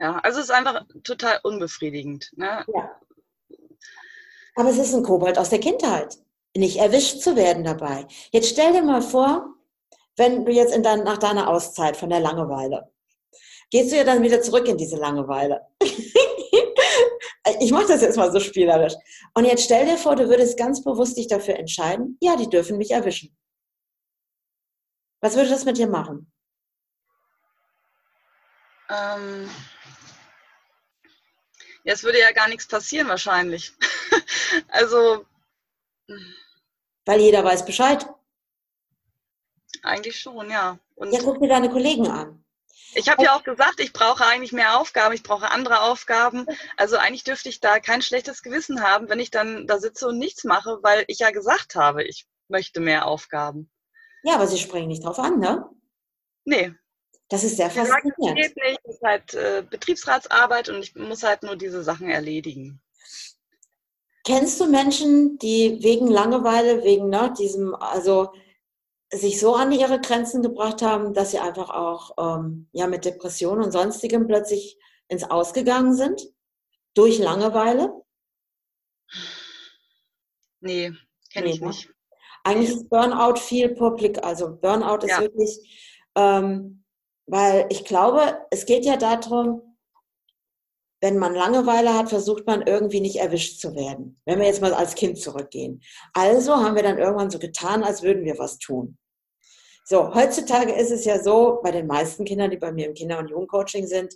[0.00, 2.30] Ja, also es ist einfach total unbefriedigend.
[2.36, 2.64] Ne?
[2.74, 3.00] Ja.
[4.56, 6.18] Aber es ist ein Kobold aus der Kindheit,
[6.56, 8.06] nicht erwischt zu werden dabei.
[8.32, 9.54] Jetzt stell dir mal vor,
[10.16, 12.90] wenn du jetzt in dein, nach deiner Auszeit von der Langeweile,
[13.70, 15.60] gehst du ja dann wieder zurück in diese Langeweile.
[17.60, 18.94] ich mache das jetzt mal so spielerisch.
[19.34, 22.78] Und jetzt stell dir vor, du würdest ganz bewusst dich dafür entscheiden, ja, die dürfen
[22.78, 23.36] mich erwischen.
[25.20, 26.32] Was würde das mit dir machen?
[28.88, 29.50] Ähm,
[31.84, 33.72] ja, es würde ja gar nichts passieren wahrscheinlich.
[34.68, 35.24] also.
[37.04, 38.06] Weil jeder weiß Bescheid.
[39.82, 40.78] Eigentlich schon, ja.
[40.94, 42.44] Und ja, guck dir deine Kollegen an.
[42.94, 46.46] Ich habe ja auch gesagt, ich brauche eigentlich mehr Aufgaben, ich brauche andere Aufgaben.
[46.78, 50.18] Also eigentlich dürfte ich da kein schlechtes Gewissen haben, wenn ich dann da sitze und
[50.18, 53.70] nichts mache, weil ich ja gesagt habe, ich möchte mehr Aufgaben.
[54.22, 55.68] Ja, aber sie springen nicht drauf an, ne?
[56.46, 56.74] Nee.
[57.28, 58.14] Das ist sehr faszinierend.
[58.16, 62.08] Das geht nicht, das ist halt äh, Betriebsratsarbeit und ich muss halt nur diese Sachen
[62.08, 62.80] erledigen.
[64.26, 68.32] Kennst du Menschen, die wegen Langeweile, wegen ne, diesem, also
[69.12, 73.62] sich so an ihre Grenzen gebracht haben, dass sie einfach auch ähm, ja, mit Depressionen
[73.62, 76.20] und sonstigem plötzlich ins Ausgegangen sind?
[76.94, 78.02] Durch Langeweile?
[80.58, 80.92] Nee,
[81.32, 81.68] kenne nee, ich ne?
[81.68, 81.88] nicht.
[82.42, 84.24] Eigentlich ist Burnout viel publik.
[84.24, 85.20] Also Burnout ist ja.
[85.20, 86.82] wirklich, ähm,
[87.26, 89.75] weil ich glaube, es geht ja darum,
[91.00, 94.20] wenn man Langeweile hat, versucht man irgendwie nicht erwischt zu werden.
[94.24, 95.82] Wenn wir jetzt mal als Kind zurückgehen.
[96.14, 98.96] Also haben wir dann irgendwann so getan, als würden wir was tun.
[99.84, 103.18] So, heutzutage ist es ja so, bei den meisten Kindern, die bei mir im Kinder-
[103.18, 104.14] und Jugendcoaching sind,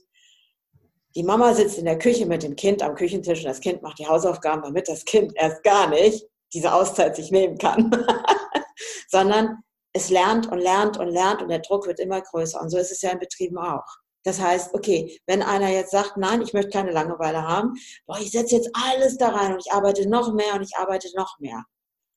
[1.15, 3.99] die Mama sitzt in der Küche mit dem Kind am Küchentisch und das Kind macht
[3.99, 7.91] die Hausaufgaben, damit das Kind erst gar nicht diese Auszeit sich nehmen kann.
[9.09, 9.59] Sondern
[9.93, 12.61] es lernt und lernt und lernt und der Druck wird immer größer.
[12.61, 13.87] Und so ist es ja in Betrieben auch.
[14.25, 17.75] Das heißt, okay, wenn einer jetzt sagt, nein, ich möchte keine Langeweile haben,
[18.07, 21.09] boah, ich setze jetzt alles da rein und ich arbeite noch mehr und ich arbeite
[21.17, 21.65] noch mehr.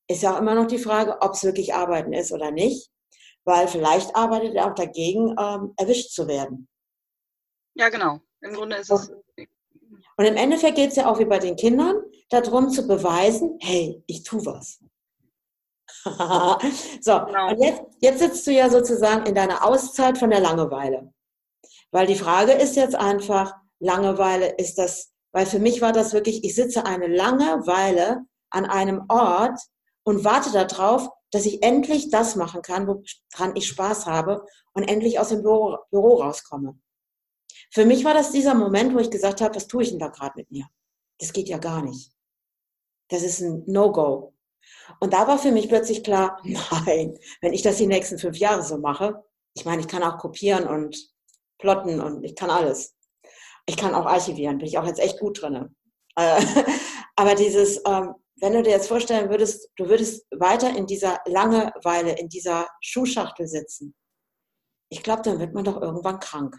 [0.09, 2.89] Ist ja auch immer noch die Frage, ob es wirklich Arbeiten ist oder nicht,
[3.45, 6.67] weil vielleicht arbeitet er auch dagegen, ähm, erwischt zu werden.
[7.75, 8.19] Ja, genau.
[8.41, 9.09] Im Grunde ist es.
[10.17, 11.95] Und im Endeffekt geht es ja auch wie bei den Kindern
[12.29, 14.79] darum zu beweisen, hey, ich tue was.
[17.01, 17.49] so, genau.
[17.49, 21.12] und jetzt, jetzt sitzt du ja sozusagen in deiner Auszeit von der Langeweile.
[21.93, 26.43] Weil die Frage ist jetzt einfach, Langeweile ist das, weil für mich war das wirklich,
[26.43, 29.59] ich sitze eine lange Weile an einem Ort
[30.03, 35.19] und warte darauf, dass ich endlich das machen kann, woran ich Spaß habe und endlich
[35.19, 36.79] aus dem Büro, Büro rauskomme.
[37.71, 40.07] Für mich war das dieser Moment, wo ich gesagt habe, was tue ich denn da
[40.07, 40.65] gerade mit mir?
[41.19, 42.11] Das geht ja gar nicht.
[43.09, 44.33] Das ist ein No-Go.
[44.99, 48.63] Und da war für mich plötzlich klar, nein, wenn ich das die nächsten fünf Jahre
[48.63, 49.23] so mache,
[49.55, 51.12] ich meine, ich kann auch kopieren und
[51.59, 52.95] plotten und ich kann alles.
[53.65, 55.75] Ich kann auch archivieren, bin ich auch jetzt echt gut drin.
[56.15, 56.45] Äh,
[57.15, 62.19] aber dieses, ähm, wenn du dir jetzt vorstellen würdest, du würdest weiter in dieser Langeweile,
[62.19, 63.95] in dieser Schuhschachtel sitzen,
[64.89, 66.55] ich glaube, dann wird man doch irgendwann krank.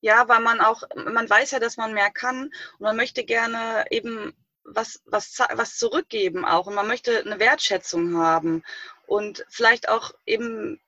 [0.00, 3.84] Ja, weil man auch, man weiß ja, dass man mehr kann und man möchte gerne
[3.90, 4.32] eben
[4.64, 8.62] was, was, was zurückgeben auch und man möchte eine Wertschätzung haben
[9.06, 10.80] und vielleicht auch eben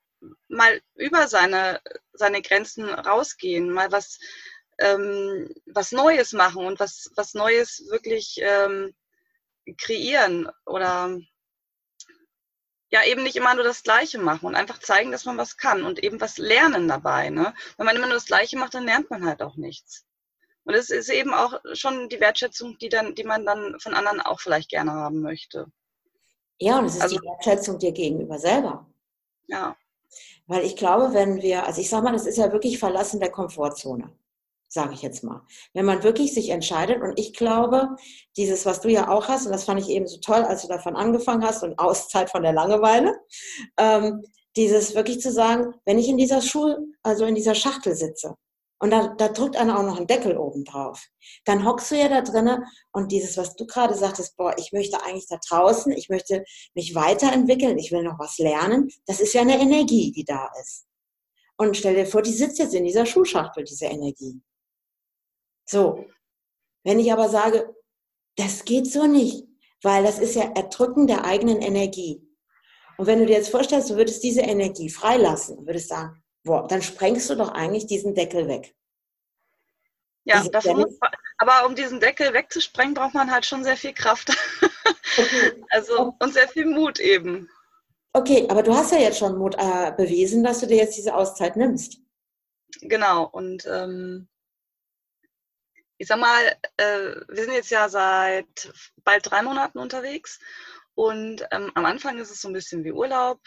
[0.48, 1.80] mal über seine,
[2.12, 4.18] seine Grenzen rausgehen, mal was,
[4.78, 8.94] ähm, was Neues machen und was, was Neues wirklich ähm,
[9.76, 11.18] kreieren oder
[12.90, 15.84] ja eben nicht immer nur das Gleiche machen und einfach zeigen, dass man was kann
[15.84, 17.30] und eben was lernen dabei.
[17.30, 17.54] Ne?
[17.76, 20.04] Wenn man immer nur das Gleiche macht, dann lernt man halt auch nichts.
[20.64, 24.20] Und es ist eben auch schon die Wertschätzung, die, dann, die man dann von anderen
[24.20, 25.66] auch vielleicht gerne haben möchte.
[26.58, 28.86] Ja, und es ist also, die Wertschätzung dir gegenüber selber.
[29.46, 29.76] Ja.
[30.50, 33.30] Weil ich glaube, wenn wir, also ich sage mal, das ist ja wirklich Verlassen der
[33.30, 34.10] Komfortzone,
[34.66, 35.42] sage ich jetzt mal.
[35.74, 37.90] Wenn man wirklich sich entscheidet, und ich glaube,
[38.36, 40.68] dieses, was du ja auch hast, und das fand ich eben so toll, als du
[40.68, 43.16] davon angefangen hast und Auszeit von der Langeweile,
[43.76, 44.24] ähm,
[44.56, 48.34] dieses wirklich zu sagen, wenn ich in dieser Schul, also in dieser Schachtel sitze,
[48.80, 51.06] und da, da drückt einer auch noch einen Deckel oben drauf.
[51.44, 55.02] Dann hockst du ja da drinnen und dieses, was du gerade sagtest, boah, ich möchte
[55.02, 59.42] eigentlich da draußen, ich möchte mich weiterentwickeln, ich will noch was lernen, das ist ja
[59.42, 60.86] eine Energie, die da ist.
[61.58, 64.40] Und stell dir vor, die sitzt jetzt in dieser Schuhschachtel, diese Energie.
[65.68, 66.06] So.
[66.82, 67.74] Wenn ich aber sage,
[68.36, 69.44] das geht so nicht,
[69.82, 72.26] weil das ist ja Erdrücken der eigenen Energie.
[72.96, 76.82] Und wenn du dir jetzt vorstellst, du würdest diese Energie freilassen würdest sagen, boah, dann
[76.82, 78.74] sprengst du doch eigentlich diesen Deckel weg.
[80.24, 80.98] Ja, muss,
[81.38, 84.30] aber um diesen Deckel wegzusprengen, braucht man halt schon sehr viel Kraft.
[85.16, 85.64] Okay.
[85.70, 87.48] also und sehr viel Mut eben.
[88.12, 91.14] Okay, aber du hast ja jetzt schon Mut äh, bewiesen, dass du dir jetzt diese
[91.14, 91.98] Auszeit nimmst.
[92.82, 94.28] Genau, und ähm,
[95.96, 98.72] ich sag mal, äh, wir sind jetzt ja seit
[99.04, 100.38] bald drei Monaten unterwegs
[100.94, 103.40] und ähm, am Anfang ist es so ein bisschen wie Urlaub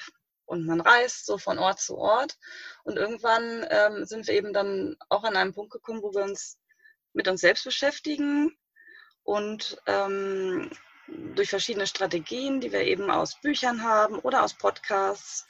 [0.46, 2.38] und man reist so von Ort zu Ort
[2.84, 6.58] und irgendwann ähm, sind wir eben dann auch an einem Punkt gekommen, wo wir uns
[7.14, 8.58] mit uns selbst beschäftigen
[9.24, 10.70] und ähm,
[11.08, 15.46] durch verschiedene Strategien, die wir eben aus Büchern haben oder aus Podcasts,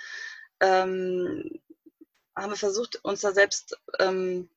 [0.60, 1.62] ähm,
[2.36, 4.50] haben wir versucht, uns da selbst ähm,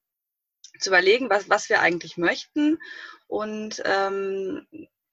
[0.79, 2.79] zu überlegen, was, was wir eigentlich möchten.
[3.27, 4.67] Und ähm,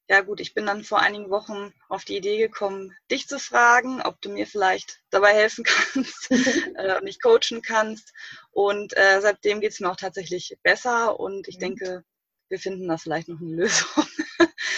[0.10, 4.02] ja gut, ich bin dann vor einigen Wochen auf die Idee gekommen, dich zu fragen,
[4.02, 5.64] ob du mir vielleicht dabei helfen
[5.94, 8.14] kannst, äh, mich coachen kannst.
[8.52, 11.62] Und äh, seitdem geht es mir auch tatsächlich besser und ich mhm.
[11.62, 12.04] denke,
[12.50, 13.88] wir finden da vielleicht noch eine Lösung.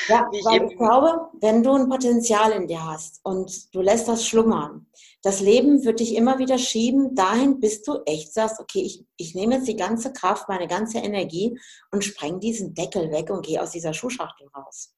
[0.07, 4.07] Ja, ich weil ich glaube, wenn du ein Potenzial in dir hast und du lässt
[4.07, 4.85] das schlummern,
[5.23, 9.33] das Leben wird dich immer wieder schieben dahin, bis du echt sagst, okay, ich, ich
[9.33, 11.59] nehme jetzt die ganze Kraft, meine ganze Energie
[11.91, 14.93] und spreng diesen Deckel weg und gehe aus dieser Schuhschachtel raus.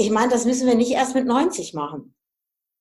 [0.00, 2.14] Ich meine, das müssen wir nicht erst mit 90 machen.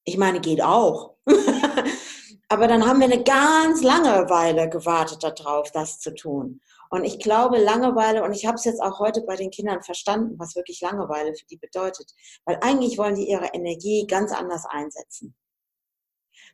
[0.05, 1.17] Ich meine, geht auch.
[2.47, 6.61] Aber dann haben wir eine ganz lange Weile gewartet darauf, das zu tun.
[6.89, 10.39] Und ich glaube, Langeweile, und ich habe es jetzt auch heute bei den Kindern verstanden,
[10.39, 12.09] was wirklich Langeweile für die bedeutet.
[12.45, 15.35] Weil eigentlich wollen die ihre Energie ganz anders einsetzen.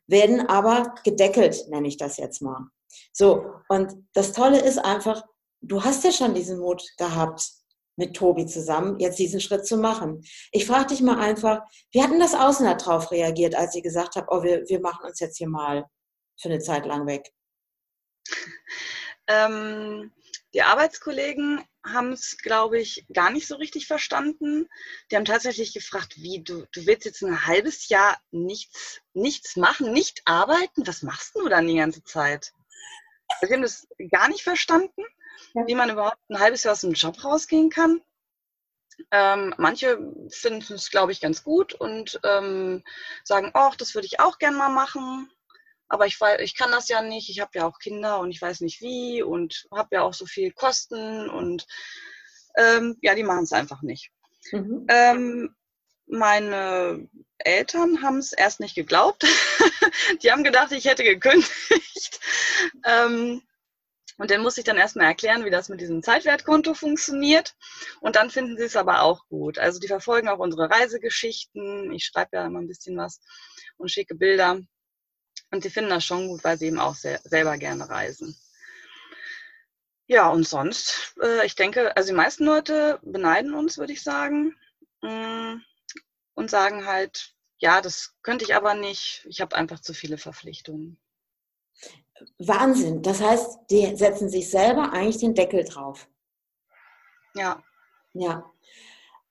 [0.07, 2.71] Werden aber gedeckelt, nenne ich das jetzt mal.
[3.13, 5.23] So, und das Tolle ist einfach,
[5.61, 7.51] du hast ja schon diesen Mut gehabt,
[7.95, 10.23] mit Tobi zusammen jetzt diesen Schritt zu machen.
[10.51, 14.29] Ich frage dich mal einfach, wie hatten das Außen darauf reagiert, als ihr gesagt habt,
[14.31, 15.85] oh, wir, wir machen uns jetzt hier mal
[16.37, 17.31] für eine Zeit lang weg?
[19.27, 20.11] Ähm,
[20.53, 24.67] die Arbeitskollegen haben es, glaube ich, gar nicht so richtig verstanden.
[25.11, 29.91] Die haben tatsächlich gefragt, wie, du, du willst jetzt ein halbes Jahr nichts, nichts machen,
[29.91, 30.87] nicht arbeiten?
[30.87, 32.53] Was machst du dann die ganze Zeit?
[33.41, 35.03] Sie haben das gar nicht verstanden,
[35.55, 35.67] ja.
[35.67, 38.01] wie man überhaupt ein halbes Jahr aus dem Job rausgehen kann.
[39.11, 42.83] Ähm, manche finden es, glaube ich, ganz gut und ähm,
[43.23, 45.29] sagen, ach, das würde ich auch gern mal machen
[45.87, 48.61] aber ich, ich kann das ja nicht, ich habe ja auch Kinder und ich weiß
[48.61, 51.65] nicht wie und habe ja auch so viel Kosten und
[52.57, 54.11] ähm, ja, die machen es einfach nicht.
[54.51, 54.85] Mhm.
[54.89, 55.55] Ähm,
[56.07, 59.25] meine Eltern haben es erst nicht geglaubt.
[60.21, 62.19] die haben gedacht, ich hätte gekündigt.
[64.17, 67.55] und dann muss ich dann erstmal erklären, wie das mit diesem Zeitwertkonto funktioniert.
[67.99, 69.59] Und dann finden sie es aber auch gut.
[69.59, 71.91] Also die verfolgen auch unsere Reisegeschichten.
[71.91, 73.19] Ich schreibe ja immer ein bisschen was
[73.77, 74.59] und schicke Bilder.
[75.51, 78.37] Und die finden das schon gut, weil sie eben auch sehr, selber gerne reisen.
[80.07, 84.55] Ja, und sonst, äh, ich denke, also die meisten Leute beneiden uns, würde ich sagen,
[85.01, 85.55] mm,
[86.35, 90.99] und sagen halt, ja, das könnte ich aber nicht, ich habe einfach zu viele Verpflichtungen.
[92.39, 93.01] Wahnsinn.
[93.01, 96.07] Das heißt, die setzen sich selber eigentlich den Deckel drauf.
[97.33, 97.61] Ja.
[98.13, 98.51] Ja.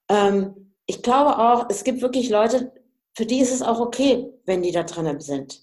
[0.08, 2.72] Ähm, ich glaube auch, es gibt wirklich Leute,
[3.16, 5.62] für die ist es auch okay, wenn die da drinnen sind.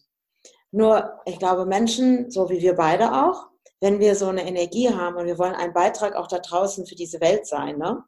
[0.72, 3.50] Nur, ich glaube, Menschen, so wie wir beide auch,
[3.82, 6.96] wenn wir so eine Energie haben und wir wollen einen Beitrag auch da draußen für
[6.96, 8.04] diese Welt sein, ne?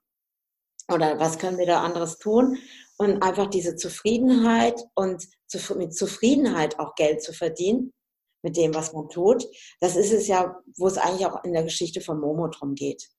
[0.91, 2.58] Oder was können wir da anderes tun?
[2.97, 5.26] Und einfach diese Zufriedenheit und
[5.76, 7.93] mit Zufriedenheit auch Geld zu verdienen,
[8.44, 9.46] mit dem, was man tut,
[9.80, 13.10] das ist es ja, wo es eigentlich auch in der Geschichte von Momo drum geht.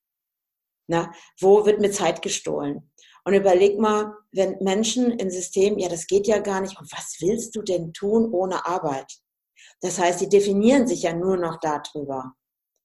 [0.87, 2.93] Na, wo wird mir Zeit gestohlen?
[3.25, 7.17] Und überleg mal, wenn Menschen im System, ja, das geht ja gar nicht, und was
[7.21, 9.11] willst du denn tun ohne Arbeit?
[9.81, 12.35] Das heißt, die definieren sich ja nur noch darüber.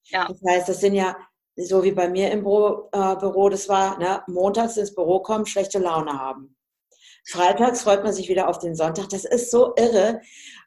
[0.06, 0.28] Ja.
[0.28, 1.18] Das heißt, das sind ja,
[1.58, 5.46] so wie bei mir im Büro, äh, Büro das war, ne, montags ins Büro kommen,
[5.46, 6.56] schlechte Laune haben.
[7.28, 9.10] Freitags freut man sich wieder auf den Sonntag.
[9.10, 10.22] Das ist so irre.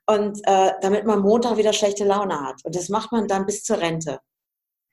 [0.06, 2.64] Und äh, damit man Montag wieder schlechte Laune hat.
[2.64, 4.18] Und das macht man dann bis zur Rente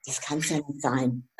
[0.05, 1.27] das kann es ja nicht sein.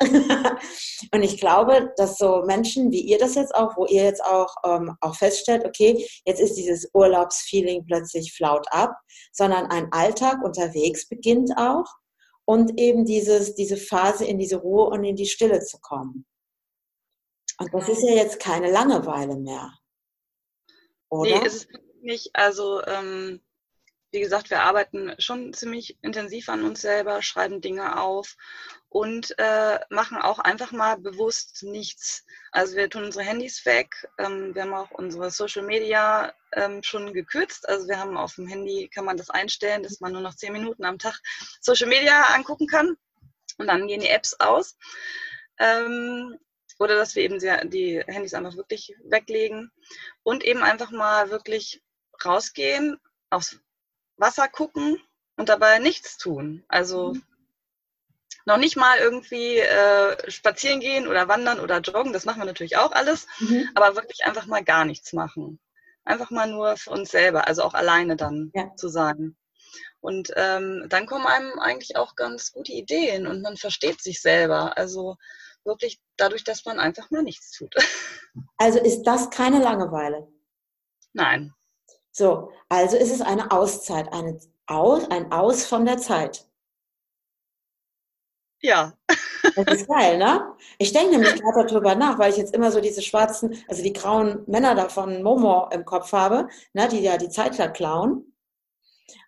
[1.12, 4.54] und ich glaube, dass so Menschen wie ihr das jetzt auch, wo ihr jetzt auch,
[4.64, 8.94] ähm, auch feststellt, okay, jetzt ist dieses Urlaubsfeeling plötzlich flaut ab,
[9.32, 11.86] sondern ein Alltag unterwegs beginnt auch
[12.44, 16.26] und eben dieses, diese Phase in diese Ruhe und in die Stille zu kommen.
[17.58, 19.72] Und das ist ja jetzt keine Langeweile mehr.
[21.10, 21.40] Oder?
[21.40, 21.68] Nee, ist
[22.00, 22.30] nicht.
[22.34, 23.40] Also ähm,
[24.12, 28.36] wie gesagt, wir arbeiten schon ziemlich intensiv an uns selber, schreiben Dinge auf
[28.88, 32.24] und äh, machen auch einfach mal bewusst nichts.
[32.50, 37.12] Also wir tun unsere Handys weg, ähm, wir haben auch unsere Social Media ähm, schon
[37.12, 37.68] gekürzt.
[37.68, 40.52] Also wir haben auf dem Handy, kann man das einstellen, dass man nur noch zehn
[40.52, 41.20] Minuten am Tag
[41.60, 42.96] Social Media angucken kann
[43.58, 44.76] und dann gehen die Apps aus.
[45.58, 46.36] Ähm,
[46.80, 47.38] oder dass wir eben
[47.70, 49.70] die Handys einfach wirklich weglegen
[50.22, 51.82] und eben einfach mal wirklich
[52.24, 53.60] rausgehen, aufs
[54.16, 55.00] Wasser gucken
[55.36, 56.64] und dabei nichts tun.
[56.68, 57.22] Also mhm.
[58.46, 62.78] Noch nicht mal irgendwie äh, spazieren gehen oder wandern oder joggen, das machen wir natürlich
[62.78, 63.68] auch alles, mhm.
[63.74, 65.60] aber wirklich einfach mal gar nichts machen.
[66.04, 68.74] Einfach mal nur für uns selber, also auch alleine dann ja.
[68.76, 69.36] zu sein.
[70.00, 74.78] Und ähm, dann kommen einem eigentlich auch ganz gute Ideen und man versteht sich selber.
[74.78, 75.16] Also
[75.70, 77.74] wirklich dadurch, dass man einfach mal nichts tut.
[78.58, 80.28] Also ist das keine Langeweile?
[81.14, 81.52] Nein.
[82.12, 86.46] So, also ist es eine Auszeit, eine Aus, ein Aus von der Zeit.
[88.60, 88.92] Ja.
[89.56, 90.54] Das ist geil, ne?
[90.78, 93.94] Ich denke nämlich gerade darüber nach, weil ich jetzt immer so diese schwarzen, also die
[93.94, 98.30] grauen Männer da von Momo im Kopf habe, ne, die ja die Zeit klauen.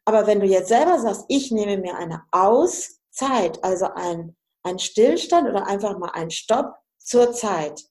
[0.04, 5.48] Aber wenn du jetzt selber sagst, ich nehme mir eine Auszeit, also ein, ein Stillstand
[5.48, 7.82] oder einfach mal ein Stopp zur Zeit.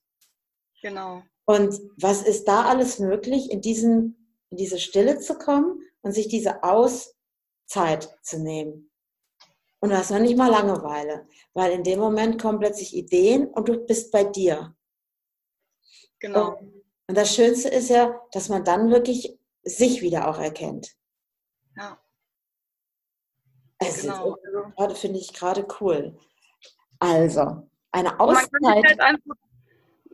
[0.80, 1.22] Genau.
[1.44, 6.28] Und was ist da alles möglich, in, diesen, in diese Stille zu kommen und sich
[6.28, 8.90] diese Auszeit zu nehmen?
[9.80, 13.68] Und du hast noch nicht mal Langeweile, weil in dem Moment kommen plötzlich Ideen und
[13.68, 14.76] du bist bei dir.
[16.20, 16.56] Genau.
[16.56, 20.92] Und, und das Schönste ist ja, dass man dann wirklich sich wieder auch erkennt.
[21.76, 22.00] Ja.
[23.80, 24.36] Genau.
[24.36, 26.16] ist gerade finde ich gerade cool.
[27.02, 28.48] Also, eine Auszeit.
[28.60, 29.36] Man kann, halt einfach,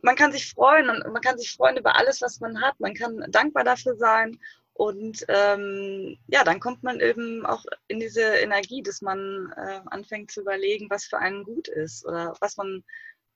[0.01, 2.79] man kann sich freuen und man kann sich freuen über alles, was man hat.
[2.79, 4.39] Man kann dankbar dafür sein
[4.73, 10.31] und ähm, ja, dann kommt man eben auch in diese Energie, dass man äh, anfängt
[10.31, 12.85] zu überlegen, was für einen gut ist oder was man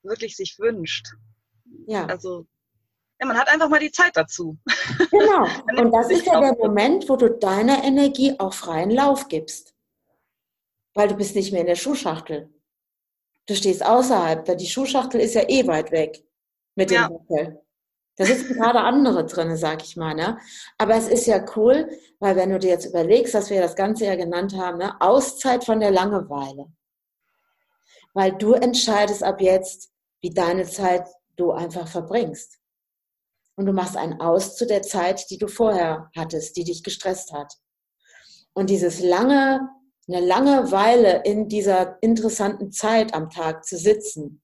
[0.04, 1.06] wirklich sich wünscht.
[1.86, 2.06] Ja.
[2.06, 2.46] Also
[3.20, 4.58] ja, man hat einfach mal die Zeit dazu.
[5.12, 5.44] Genau.
[5.82, 9.76] Und das ist ja der Moment, wo du deiner Energie auch freien Lauf gibst.
[10.94, 12.54] Weil du bist nicht mehr in der Schuhschachtel.
[13.48, 16.24] Du stehst außerhalb, weil die Schuhschachtel ist ja eh weit weg
[16.76, 17.54] mit dem ja.
[18.16, 20.14] Da sitzen gerade andere drin, sag ich mal.
[20.14, 20.38] Ne?
[20.78, 24.06] Aber es ist ja cool, weil wenn du dir jetzt überlegst, dass wir das Ganze
[24.06, 25.00] ja genannt haben, ne?
[25.02, 26.72] Auszeit von der Langeweile.
[28.14, 32.60] Weil du entscheidest ab jetzt, wie deine Zeit du einfach verbringst.
[33.56, 37.34] Und du machst einen Aus zu der Zeit, die du vorher hattest, die dich gestresst
[37.34, 37.52] hat.
[38.54, 39.68] Und dieses lange,
[40.08, 44.42] eine lange Weile in dieser interessanten Zeit am Tag zu sitzen,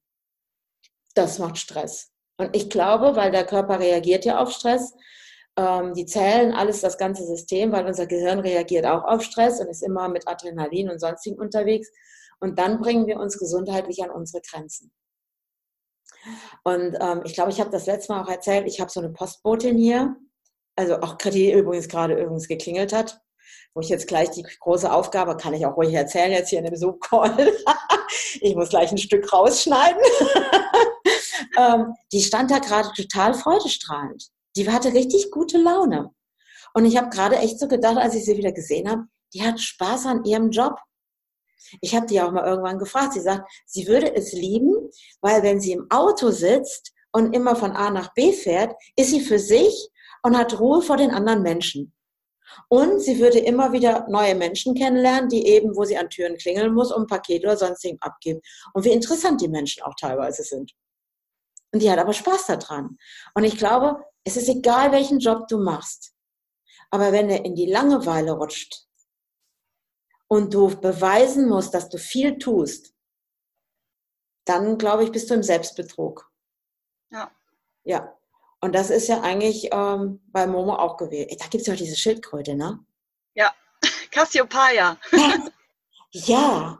[1.15, 2.11] das macht Stress.
[2.37, 4.93] Und ich glaube, weil der Körper reagiert ja auf Stress,
[5.57, 9.67] ähm, die Zellen, alles das ganze System, weil unser Gehirn reagiert auch auf Stress und
[9.67, 11.89] ist immer mit Adrenalin und sonstigen unterwegs.
[12.39, 14.93] Und dann bringen wir uns gesundheitlich an unsere Grenzen.
[16.63, 19.09] Und ähm, ich glaube, ich habe das letzte Mal auch erzählt, ich habe so eine
[19.09, 20.15] Postbotin hier,
[20.75, 23.21] also auch die übrigens gerade übrigens geklingelt hat,
[23.73, 26.65] wo ich jetzt gleich die große Aufgabe, kann ich auch ruhig erzählen, jetzt hier in
[26.65, 27.53] dem Zoom-Call.
[28.41, 30.01] ich muss gleich ein Stück rausschneiden.
[31.57, 34.29] ähm, die stand da gerade total freudestrahlend.
[34.55, 36.11] Die hatte richtig gute Laune.
[36.73, 39.03] Und ich habe gerade echt so gedacht, als ich sie wieder gesehen habe,
[39.33, 40.75] die hat Spaß an ihrem Job.
[41.81, 43.13] Ich habe die auch mal irgendwann gefragt.
[43.13, 44.73] Sie sagt, sie würde es lieben,
[45.21, 49.21] weil wenn sie im Auto sitzt und immer von A nach B fährt, ist sie
[49.21, 49.89] für sich
[50.23, 51.93] und hat Ruhe vor den anderen Menschen.
[52.67, 56.73] Und sie würde immer wieder neue Menschen kennenlernen, die eben, wo sie an Türen klingeln
[56.73, 58.41] muss, um ein Paket oder sonstigen abgeben.
[58.73, 60.73] Und wie interessant die Menschen auch teilweise sind.
[61.71, 62.97] Und die hat aber Spaß daran.
[63.33, 66.13] Und ich glaube, es ist egal, welchen Job du machst.
[66.89, 68.87] Aber wenn er in die Langeweile rutscht
[70.27, 72.93] und du beweisen musst, dass du viel tust,
[74.45, 76.31] dann glaube ich, bist du im Selbstbetrug.
[77.11, 77.31] Ja.
[77.83, 78.18] Ja.
[78.61, 81.33] Und das ist ja eigentlich ähm, bei Momo auch gewählt.
[81.39, 82.79] Da gibt es ja auch diese Schildkröte, ne?
[83.33, 83.53] Ja,
[84.11, 84.97] Cassiopeia.
[86.11, 86.79] ja,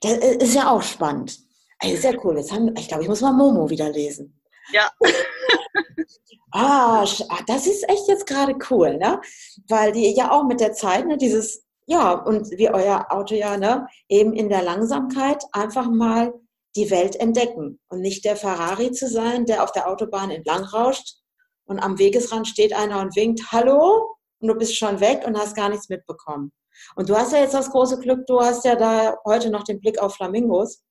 [0.00, 1.38] das ist ja auch spannend.
[1.80, 2.36] Ey, sehr cool.
[2.36, 4.40] Jetzt haben, ich glaube, ich muss mal Momo wieder lesen.
[4.72, 4.90] Ja.
[6.52, 7.06] ah,
[7.46, 9.20] das ist echt jetzt gerade cool, ne?
[9.68, 13.56] Weil die ja auch mit der Zeit, ne, dieses, ja, und wie euer Auto ja,
[13.56, 16.34] ne, eben in der Langsamkeit einfach mal
[16.76, 21.16] die Welt entdecken und nicht der Ferrari zu sein, der auf der Autobahn entlang rauscht
[21.64, 25.54] und am Wegesrand steht einer und winkt, hallo, und du bist schon weg und hast
[25.54, 26.52] gar nichts mitbekommen.
[26.96, 29.80] Und du hast ja jetzt das große Glück, du hast ja da heute noch den
[29.80, 30.82] Blick auf Flamingos.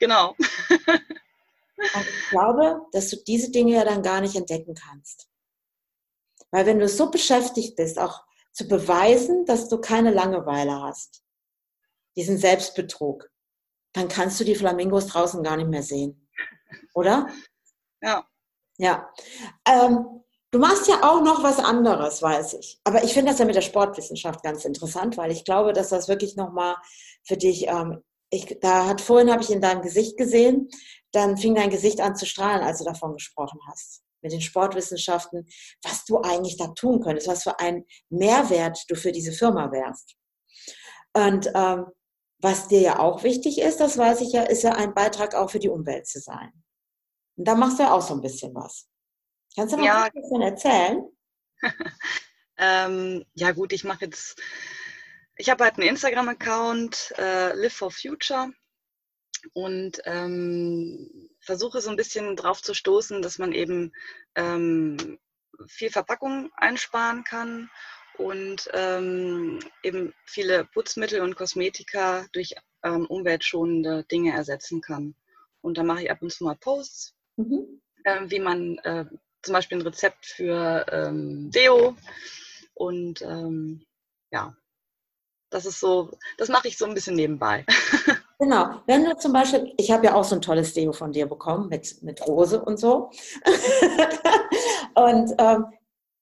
[0.00, 0.34] Genau.
[0.38, 5.28] und ich glaube, dass du diese Dinge ja dann gar nicht entdecken kannst.
[6.50, 11.22] Weil wenn du so beschäftigt bist, auch zu beweisen, dass du keine Langeweile hast,
[12.16, 13.28] diesen Selbstbetrug,
[13.98, 16.28] dann kannst du die Flamingos draußen gar nicht mehr sehen.
[16.94, 17.28] Oder?
[18.00, 18.24] Ja.
[18.76, 19.10] Ja.
[19.66, 20.22] Ähm,
[20.52, 22.78] du machst ja auch noch was anderes, weiß ich.
[22.84, 26.06] Aber ich finde das ja mit der Sportwissenschaft ganz interessant, weil ich glaube, dass das
[26.06, 26.76] wirklich nochmal
[27.26, 30.68] für dich, ähm, ich, da hat vorhin habe ich in deinem Gesicht gesehen,
[31.10, 34.04] dann fing dein Gesicht an zu strahlen, als du davon gesprochen hast.
[34.22, 35.48] Mit den Sportwissenschaften,
[35.82, 40.14] was du eigentlich da tun könntest, was für ein Mehrwert du für diese Firma wärst.
[41.14, 41.86] Und ähm,
[42.40, 45.50] was dir ja auch wichtig ist, das weiß ich ja, ist ja ein Beitrag auch
[45.50, 46.52] für die Umwelt zu sein.
[47.36, 48.88] Und da machst du ja auch so ein bisschen was.
[49.56, 50.04] Kannst du noch ja.
[50.04, 51.08] ein bisschen erzählen?
[52.58, 54.40] ähm, ja gut, ich mache jetzt,
[55.36, 58.52] ich habe halt einen Instagram-Account, äh, Live for Future
[59.52, 63.92] und ähm, versuche so ein bisschen drauf zu stoßen, dass man eben
[64.36, 65.18] ähm,
[65.66, 67.70] viel Verpackung einsparen kann
[68.18, 72.54] und ähm, eben viele Putzmittel und Kosmetika durch
[72.84, 75.14] ähm, umweltschonende Dinge ersetzen kann.
[75.60, 77.80] Und da mache ich ab und zu mal Posts, mhm.
[78.04, 79.04] äh, wie man äh,
[79.42, 81.96] zum Beispiel ein Rezept für ähm, Deo
[82.74, 83.84] und ähm,
[84.30, 84.54] ja,
[85.50, 87.64] das ist so, das mache ich so ein bisschen nebenbei.
[88.40, 88.80] Genau.
[88.86, 91.68] Wenn du zum Beispiel, ich habe ja auch so ein tolles Deo von dir bekommen
[91.68, 93.10] mit, mit Rose und so.
[94.94, 95.66] und ähm,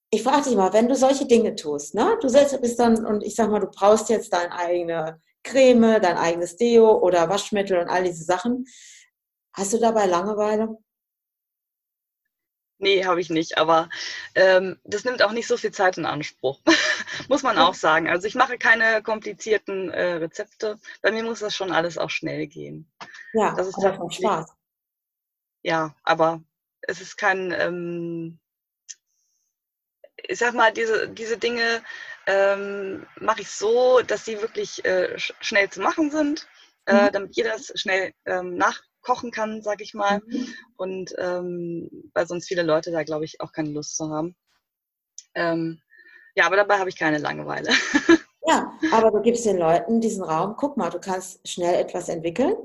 [0.09, 2.17] ich frage dich mal, wenn du solche Dinge tust, ne?
[2.21, 6.17] du selbst bist dann, und ich sag mal, du brauchst jetzt deine eigene Creme, dein
[6.17, 8.65] eigenes Deo oder Waschmittel und all diese Sachen.
[9.53, 10.77] Hast du dabei Langeweile?
[12.79, 13.89] Nee, habe ich nicht, aber
[14.35, 16.61] ähm, das nimmt auch nicht so viel Zeit in Anspruch,
[17.27, 18.07] muss man auch sagen.
[18.07, 20.79] Also ich mache keine komplizierten äh, Rezepte.
[21.01, 22.91] Bei mir muss das schon alles auch schnell gehen.
[23.33, 24.53] Ja, das ist aber Spaß.
[25.63, 26.43] Ja, aber
[26.81, 28.39] es ist kein, ähm,
[30.27, 31.81] ich sag mal, diese, diese Dinge
[32.27, 36.47] ähm, mache ich so, dass sie wirklich äh, schnell zu machen sind,
[36.85, 37.11] äh, mhm.
[37.13, 40.21] damit jeder es schnell ähm, nachkochen kann, sag ich mal.
[40.27, 40.53] Mhm.
[40.75, 44.35] Und ähm, weil sonst viele Leute da, glaube ich, auch keine Lust zu haben.
[45.35, 45.81] Ähm,
[46.35, 47.69] ja, aber dabei habe ich keine Langeweile.
[48.49, 52.55] Ja, aber du gibst den Leuten diesen Raum, guck mal, du kannst schnell etwas entwickeln,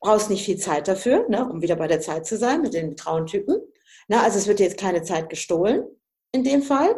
[0.00, 2.96] brauchst nicht viel Zeit dafür, ne, um wieder bei der Zeit zu sein mit den
[2.96, 3.60] Trauentypen.
[4.08, 5.84] Ne, also es wird jetzt keine Zeit gestohlen
[6.32, 6.94] in dem Fall.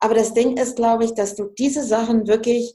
[0.00, 2.74] Aber das Ding ist, glaube ich, dass du diese Sachen wirklich,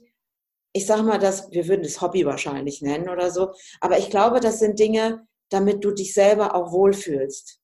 [0.72, 4.40] ich sage mal, dass wir würden das Hobby wahrscheinlich nennen oder so, aber ich glaube,
[4.40, 7.60] das sind Dinge, damit du dich selber auch wohlfühlst.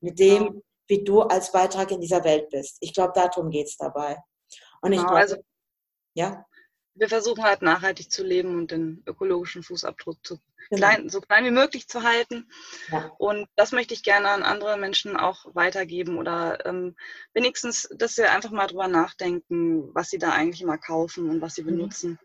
[0.00, 0.52] Mit dem, ja.
[0.88, 2.76] wie du als Beitrag in dieser Welt bist.
[2.80, 4.18] Ich glaube, darum geht es dabei.
[4.82, 5.36] Und ich genau, glaube, also,
[6.14, 6.44] ja.
[6.94, 10.38] Wir versuchen halt nachhaltig zu leben und den ökologischen Fußabdruck zu
[10.70, 10.80] genau.
[10.80, 12.48] klein, so klein wie möglich zu halten.
[12.90, 13.10] Ja.
[13.18, 16.96] Und das möchte ich gerne an andere Menschen auch weitergeben oder ähm,
[17.32, 21.54] wenigstens, dass sie einfach mal drüber nachdenken, was sie da eigentlich immer kaufen und was
[21.54, 21.66] sie mhm.
[21.66, 22.18] benutzen.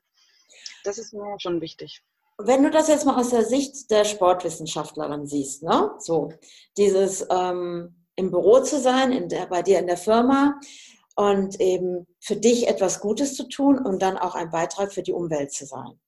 [0.84, 2.04] Das ist mir schon wichtig.
[2.38, 5.92] Wenn du das jetzt mal aus der Sicht der Sportwissenschaftlerin siehst, ne?
[6.00, 6.32] so
[6.78, 10.60] dieses ähm, im Büro zu sein, in der, bei dir in der Firma
[11.20, 15.12] und eben für dich etwas Gutes zu tun und dann auch ein Beitrag für die
[15.12, 16.00] Umwelt zu sein.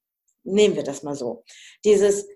[0.42, 1.44] Nehmen wir das mal so.
[1.84, 2.26] Dieses,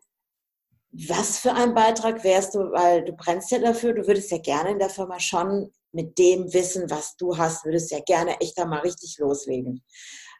[0.92, 4.72] was für ein Beitrag wärst du, weil du brennst ja dafür, du würdest ja gerne
[4.72, 8.66] in der Firma schon mit dem Wissen, was du hast, würdest ja gerne echt da
[8.66, 9.82] mal richtig loslegen.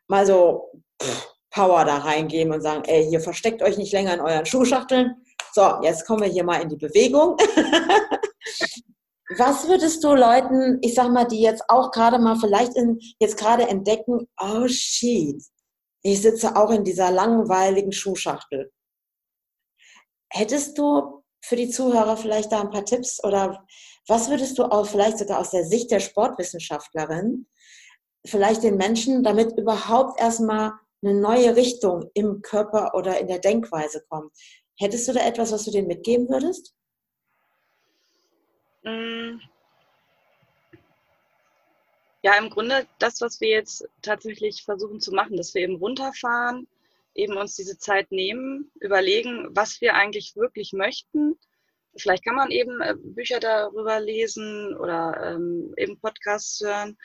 [0.07, 0.71] Mal so
[1.03, 5.15] pff, Power da reingeben und sagen, ey, hier versteckt euch nicht länger in euren Schuhschachteln.
[5.55, 7.39] So, jetzt kommen wir hier mal in die Bewegung.
[9.29, 13.37] Was würdest du Leuten, ich sag mal, die jetzt auch gerade mal vielleicht in, jetzt
[13.37, 15.43] gerade entdecken, oh shit,
[16.03, 18.71] ich sitze auch in dieser langweiligen Schuhschachtel.
[20.31, 23.67] Hättest du für die Zuhörer vielleicht da ein paar Tipps oder
[24.07, 27.49] was würdest du auch vielleicht sogar aus der Sicht der Sportwissenschaftlerin
[28.25, 30.73] vielleicht den Menschen damit überhaupt erstmal
[31.03, 34.33] eine neue Richtung im Körper oder in der Denkweise kommt?
[34.79, 36.76] Hättest du da etwas, was du denen mitgeben würdest?
[38.87, 39.41] Mm.
[42.23, 46.69] Ja, im Grunde das, was wir jetzt tatsächlich versuchen zu machen, dass wir eben runterfahren,
[47.15, 51.37] eben uns diese Zeit nehmen, überlegen, was wir eigentlich wirklich möchten.
[51.97, 56.97] Vielleicht kann man eben äh, Bücher darüber lesen oder ähm, eben Podcasts hören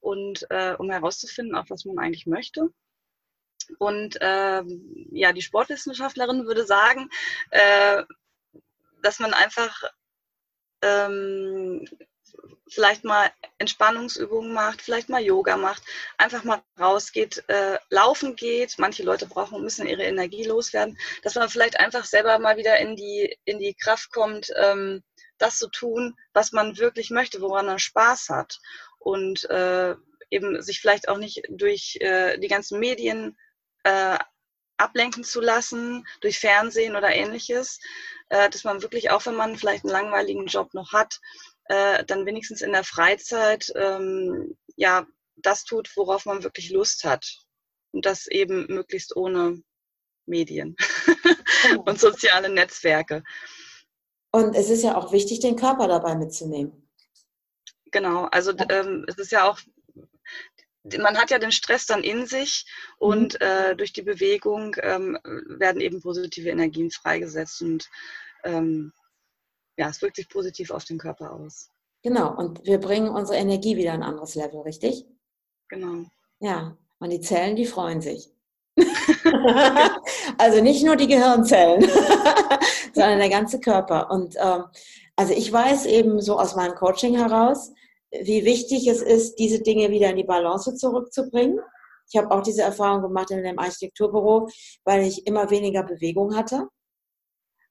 [0.00, 2.68] und äh, um herauszufinden, auch was man eigentlich möchte.
[3.78, 7.08] Und ähm, ja, die Sportwissenschaftlerin würde sagen,
[7.50, 8.02] äh,
[9.02, 9.82] dass man einfach
[10.82, 11.84] ähm,
[12.68, 15.82] vielleicht mal Entspannungsübungen macht, vielleicht mal Yoga macht,
[16.16, 18.78] einfach mal rausgeht, äh, laufen geht.
[18.78, 22.96] Manche Leute brauchen, müssen ihre Energie loswerden, dass man vielleicht einfach selber mal wieder in
[22.96, 25.02] die, in die Kraft kommt, ähm,
[25.38, 28.58] das zu tun, was man wirklich möchte, woran man Spaß hat.
[28.98, 29.94] Und äh,
[30.30, 33.36] eben sich vielleicht auch nicht durch äh, die ganzen Medien
[33.84, 34.16] äh,
[34.82, 37.78] ablenken zu lassen, durch Fernsehen oder ähnliches,
[38.28, 41.20] äh, dass man wirklich, auch wenn man vielleicht einen langweiligen Job noch hat,
[41.66, 45.06] äh, dann wenigstens in der Freizeit ähm, ja
[45.36, 47.26] das tut, worauf man wirklich Lust hat.
[47.92, 49.62] Und das eben möglichst ohne
[50.26, 50.76] Medien
[51.84, 53.22] und soziale Netzwerke.
[54.30, 56.88] Und es ist ja auch wichtig, den Körper dabei mitzunehmen.
[57.90, 59.58] Genau, also ähm, es ist ja auch
[60.84, 62.66] man hat ja den Stress dann in sich
[63.00, 63.08] mhm.
[63.08, 67.88] und äh, durch die Bewegung ähm, werden eben positive Energien freigesetzt und
[68.44, 68.92] ähm,
[69.76, 71.70] ja, es wirkt sich positiv auf den Körper aus.
[72.02, 75.06] Genau, und wir bringen unsere Energie wieder ein anderes Level, richtig?
[75.68, 76.04] Genau.
[76.40, 78.28] Ja, und die Zellen, die freuen sich.
[80.38, 81.82] also nicht nur die Gehirnzellen,
[82.92, 84.10] sondern der ganze Körper.
[84.10, 84.64] Und ähm,
[85.14, 87.72] also ich weiß eben so aus meinem Coaching heraus,
[88.20, 91.58] wie wichtig es ist, diese Dinge wieder in die Balance zurückzubringen.
[92.10, 94.48] Ich habe auch diese Erfahrung gemacht in dem Architekturbüro,
[94.84, 96.68] weil ich immer weniger Bewegung hatte.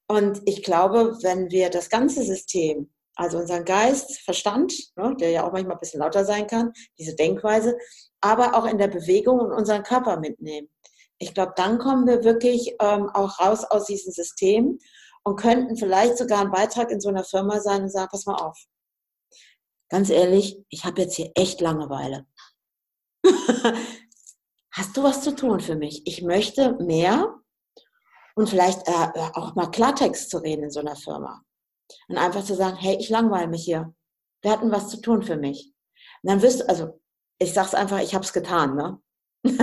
[0.07, 5.43] Und ich glaube, wenn wir das ganze System, also unseren Geist, Verstand, ne, der ja
[5.45, 7.77] auch manchmal ein bisschen lauter sein kann, diese Denkweise,
[8.19, 10.69] aber auch in der Bewegung und unseren Körper mitnehmen.
[11.17, 14.79] Ich glaube, dann kommen wir wirklich ähm, auch raus aus diesem System
[15.23, 18.35] und könnten vielleicht sogar ein Beitrag in so einer Firma sein und sagen, pass mal
[18.35, 18.57] auf,
[19.91, 22.25] ganz ehrlich, ich habe jetzt hier echt Langeweile.
[24.71, 26.07] Hast du was zu tun für mich?
[26.07, 27.35] Ich möchte mehr
[28.35, 31.43] und vielleicht äh, äh, auch mal Klartext zu reden in so einer Firma.
[32.07, 33.93] Und einfach zu sagen, hey, ich langweile mich hier.
[34.41, 35.73] Wir hatten was zu tun für mich.
[36.23, 37.01] Und dann wirst du, also
[37.37, 38.75] ich sag's einfach, ich habe es getan.
[38.75, 39.01] Ne?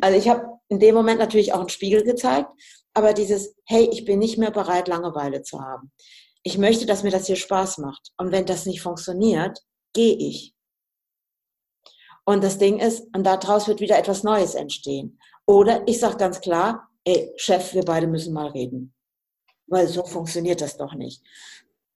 [0.00, 2.50] also ich habe in dem Moment natürlich auch einen Spiegel gezeigt,
[2.92, 5.92] aber dieses, hey, ich bin nicht mehr bereit, Langeweile zu haben
[6.48, 8.10] ich möchte, dass mir das hier Spaß macht.
[8.16, 9.58] Und wenn das nicht funktioniert,
[9.92, 10.54] gehe ich.
[12.24, 15.20] Und das Ding ist, und daraus wird wieder etwas Neues entstehen.
[15.44, 18.94] Oder ich sage ganz klar, ey, Chef, wir beide müssen mal reden.
[19.66, 21.22] Weil so funktioniert das doch nicht.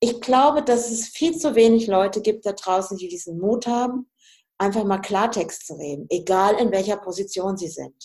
[0.01, 4.11] Ich glaube, dass es viel zu wenig Leute gibt da draußen, die diesen Mut haben,
[4.59, 7.97] einfach mal Klartext zu reden, egal in welcher Position sie sind.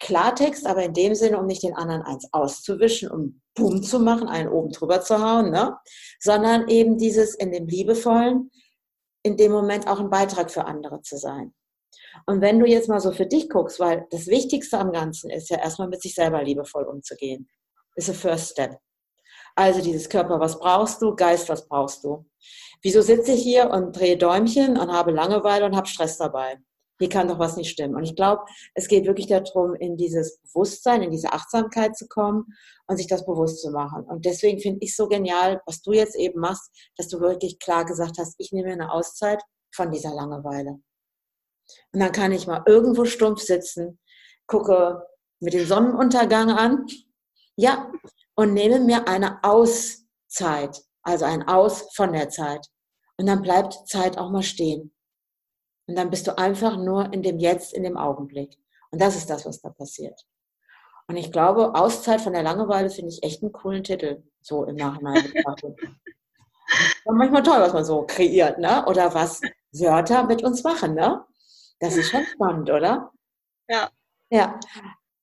[0.00, 4.28] Klartext, aber in dem Sinne, um nicht den anderen eins auszuwischen, um Boom zu machen,
[4.28, 5.76] einen oben drüber zu hauen, ne?
[6.20, 8.50] sondern eben dieses in dem Liebevollen,
[9.22, 11.52] in dem Moment auch ein Beitrag für andere zu sein.
[12.26, 15.50] Und wenn du jetzt mal so für dich guckst, weil das Wichtigste am Ganzen ist
[15.50, 17.48] ja erstmal mit sich selber liebevoll umzugehen,
[17.96, 18.78] ist der First Step.
[19.56, 21.16] Also dieses Körper, was brauchst du?
[21.16, 22.24] Geist, was brauchst du?
[22.82, 26.58] Wieso sitze ich hier und drehe Däumchen und habe Langeweile und habe Stress dabei?
[26.98, 27.94] Hier kann doch was nicht stimmen.
[27.94, 28.42] Und ich glaube,
[28.74, 32.46] es geht wirklich darum, in dieses Bewusstsein, in diese Achtsamkeit zu kommen
[32.86, 34.04] und sich das bewusst zu machen.
[34.04, 37.84] Und deswegen finde ich so genial, was du jetzt eben machst, dass du wirklich klar
[37.84, 39.42] gesagt hast, ich nehme eine Auszeit
[39.74, 40.80] von dieser Langeweile.
[41.92, 43.98] Und dann kann ich mal irgendwo stumpf sitzen,
[44.46, 45.02] gucke
[45.40, 46.86] mit dem Sonnenuntergang an,
[47.56, 47.92] ja,
[48.34, 52.66] und nehme mir eine Auszeit, also ein Aus von der Zeit.
[53.16, 54.94] Und dann bleibt Zeit auch mal stehen.
[55.88, 58.56] Und dann bist du einfach nur in dem Jetzt, in dem Augenblick.
[58.90, 60.24] Und das ist das, was da passiert.
[61.08, 64.76] Und ich glaube, Auszeit von der Langeweile finde ich echt einen coolen Titel, so im
[64.76, 65.78] Nachhinein betrachtet.
[67.06, 68.84] manchmal toll, was man so kreiert, ne?
[68.86, 69.40] Oder was
[69.72, 71.24] Wörter mit uns machen, ne?
[71.80, 73.10] Das ist schon spannend, oder?
[73.68, 73.88] Ja.
[74.30, 74.60] Ja.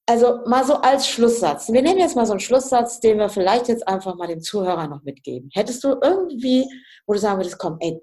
[0.08, 1.72] Also mal so als Schlusssatz.
[1.72, 4.88] Wir nehmen jetzt mal so einen Schlusssatz, den wir vielleicht jetzt einfach mal dem Zuhörer
[4.88, 5.50] noch mitgeben.
[5.54, 6.66] Hättest du irgendwie,
[7.06, 8.02] wo du sagen würdest, komm, ey,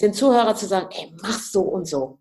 [0.00, 2.20] den Zuhörer zu sagen, ey, mach so und so.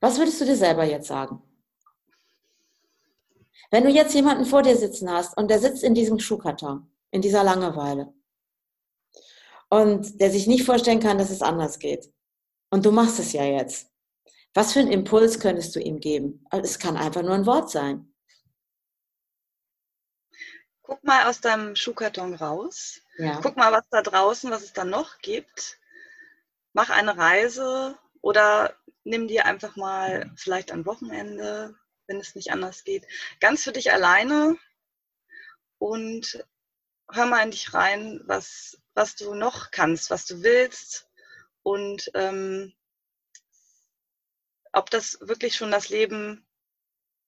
[0.00, 1.42] Was würdest du dir selber jetzt sagen?
[3.70, 7.22] Wenn du jetzt jemanden vor dir sitzen hast und der sitzt in diesem Schuhkarton, in
[7.22, 8.12] dieser Langeweile
[9.70, 12.12] und der sich nicht vorstellen kann, dass es anders geht
[12.70, 13.90] und du machst es ja jetzt,
[14.52, 16.46] was für einen Impuls könntest du ihm geben?
[16.50, 18.13] Es kann einfach nur ein Wort sein.
[20.84, 23.00] Guck mal aus deinem Schuhkarton raus.
[23.16, 23.40] Ja.
[23.40, 25.78] Guck mal, was da draußen, was es da noch gibt.
[26.74, 31.74] Mach eine Reise oder nimm dir einfach mal vielleicht ein Wochenende,
[32.06, 33.06] wenn es nicht anders geht,
[33.40, 34.58] ganz für dich alleine
[35.78, 36.44] und
[37.10, 41.08] hör mal in dich rein, was, was du noch kannst, was du willst
[41.62, 42.74] und ähm,
[44.72, 46.46] ob das wirklich schon das Leben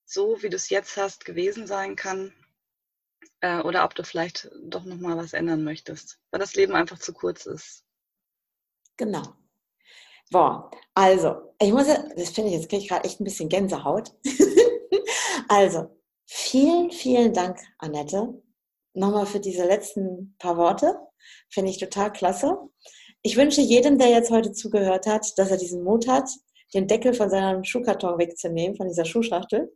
[0.05, 2.35] so, wie du es jetzt hast, gewesen sein kann
[3.47, 6.99] äh, oder ob du vielleicht doch noch mal was ändern möchtest, weil das Leben einfach
[6.99, 7.85] zu kurz ist.
[8.97, 9.23] Genau.
[10.31, 14.13] Boah, also, ich muss, das finde ich, jetzt kriege ich gerade echt ein bisschen Gänsehaut.
[15.49, 18.43] also, vielen, vielen Dank, Annette,
[18.95, 20.99] nochmal für diese letzten paar Worte.
[21.49, 22.59] Finde ich total klasse.
[23.23, 26.29] Ich wünsche jedem, der jetzt heute zugehört hat, dass er diesen Mut hat,
[26.75, 29.73] den Deckel von seinem Schuhkarton wegzunehmen, von dieser Schuhschachtel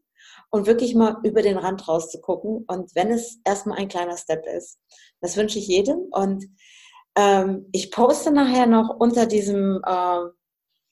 [0.50, 2.64] und wirklich mal über den Rand rauszugucken.
[2.66, 4.78] Und wenn es erstmal ein kleiner Step ist,
[5.20, 6.08] das wünsche ich jedem.
[6.10, 6.46] Und
[7.16, 10.20] ähm, ich poste nachher noch unter diesem äh,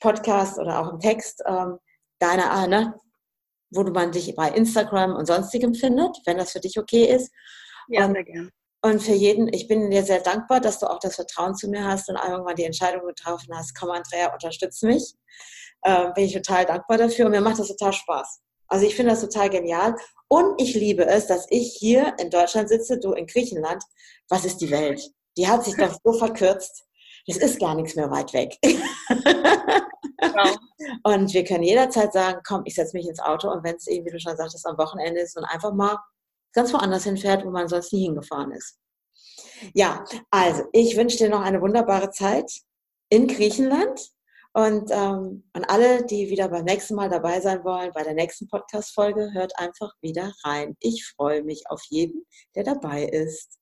[0.01, 1.79] Podcast oder auch im Text ähm,
[2.21, 2.95] deine Ahne,
[3.71, 7.33] wo du man dich bei Instagram und sonstigem findet, wenn das für dich okay ist.
[7.89, 8.51] Ja, und, sehr gerne.
[8.81, 11.85] Und für jeden, ich bin dir sehr dankbar, dass du auch das Vertrauen zu mir
[11.85, 15.15] hast und irgendwann die Entscheidung getroffen hast, komm Andrea, unterstütze mich.
[15.85, 18.41] Ähm, bin ich total dankbar dafür und mir macht das total Spaß.
[18.69, 19.97] Also ich finde das total genial
[20.29, 23.83] und ich liebe es, dass ich hier in Deutschland sitze, du in Griechenland.
[24.29, 25.03] Was ist die Welt?
[25.37, 26.85] Die hat sich doch so verkürzt.
[27.27, 28.59] Das ist gar nichts mehr weit weg.
[30.21, 30.57] Genau.
[31.03, 34.07] Und wir können jederzeit sagen, komm, ich setze mich ins Auto und wenn es eben,
[34.07, 35.99] wie du schon sagtest, am Wochenende ist und einfach mal
[36.53, 38.79] ganz woanders hinfährt, wo man sonst nie hingefahren ist.
[39.75, 42.51] Ja, also ich wünsche dir noch eine wunderbare Zeit
[43.11, 44.11] in Griechenland
[44.55, 48.49] und ähm, an alle, die wieder beim nächsten Mal dabei sein wollen, bei der nächsten
[48.49, 50.77] Podcast-Folge, hört einfach wieder rein.
[50.81, 52.25] Ich freue mich auf jeden,
[52.55, 53.58] der dabei ist.